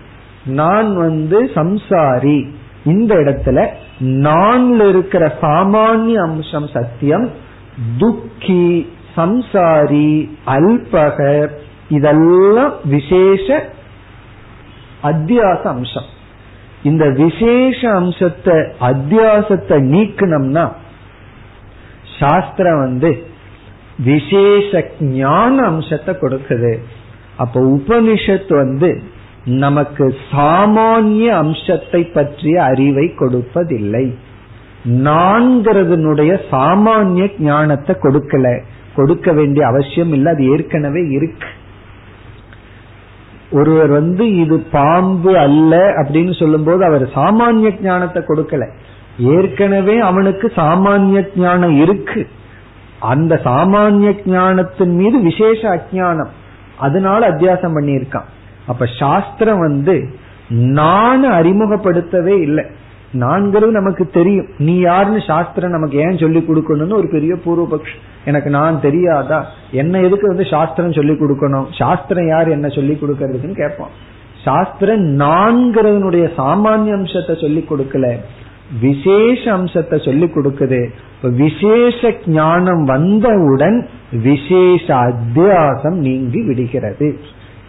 [0.46, 2.50] நான் வந்து சம்சாரி.
[2.86, 3.68] இந்த இடத்துல
[4.00, 7.30] நான்ல இருக்கிற சாமானிய அம்சம் சத்தியம்
[7.98, 11.48] துக்கி சம்சாரி அல்பக
[11.90, 13.70] இதெல்லாம் விசேஷ
[15.04, 16.18] அத்தியாச அம்சம்.
[16.84, 20.72] இந்த விசேஷ அம்சத்தை அத்தியாசத்தை நீக்கணும்னா
[22.20, 23.24] சாஸ்திரம் வந்து
[24.04, 26.80] விசேஷ ஞான அம்சத்தை கொடுக்குது.
[27.38, 29.02] அப்ப உபனிஷத்து வந்து
[29.46, 34.16] நமக்கு சாமானிய அம்சத்தை பற்றிய அறிவை கொடுப்பதில்லை.
[34.86, 38.62] நான்கிறதுனுடைய சாமானிய ஞானத்தை கொடுக்கல.
[38.96, 40.34] கொடுக்க வேண்டிய அவசியம் இல்லை.
[40.34, 41.48] அது ஏற்கனவே இருக்கு.
[43.52, 48.70] ஒருவர் வந்து இது பாம்பு அல்ல அப்படின்னு சொல்லும் போது அவர் சாமானிய ஞானத்தை கொடுக்கல.
[49.20, 52.28] ஏற்கனவே அவனுக்கு சாமானிய ஞானம் இருக்கு.
[53.00, 56.30] அந்த சாமானிய ஞானத்தின் மீது விசேஷ அஜானம்
[56.78, 58.26] அதனால அத்தியாசம் பண்ணியிருக்கான்.
[58.68, 60.10] அப்ப சாஸ்திரம் வந்து
[60.50, 62.66] நான் அறிமுகப்படுத்தவே இல்லை.
[63.14, 64.48] நான்கிறது நமக்கு தெரியும்.
[64.58, 67.88] நீ யாருன்னு சாஸ்திரம் நமக்கு ஏன் சொல்லி கொடுக்கணும்னு ஒரு பெரிய பூர்வபக்ஷ.
[68.26, 69.46] எனக்கு நான் தெரியாதா?
[69.72, 71.66] என்ன எதுக்கு வந்து சாஸ்திரம் சொல்லி கொடுக்கணும்?
[71.78, 73.90] சாஸ்திரம் யார் என்ன சொல்லி கொடுக்கறதுன்னு கேட்பான்.
[74.44, 78.20] சாஸ்திரம் நான்கிறதனுடைய சாமானிய அம்சத்தை சொல்லி கொடுக்கல.
[78.82, 80.90] விசேஷ அம்சத்தை சொல்லி கொடுக்குது.
[81.22, 87.20] விசேஷ ஞானம் வந்தவுடன் விசேஷ அத்தியாசம் நீங்கி விடுகிறது.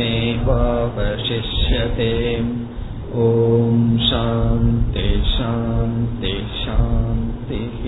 [3.24, 7.84] ॐ शान्ति शान्ति शान्तिः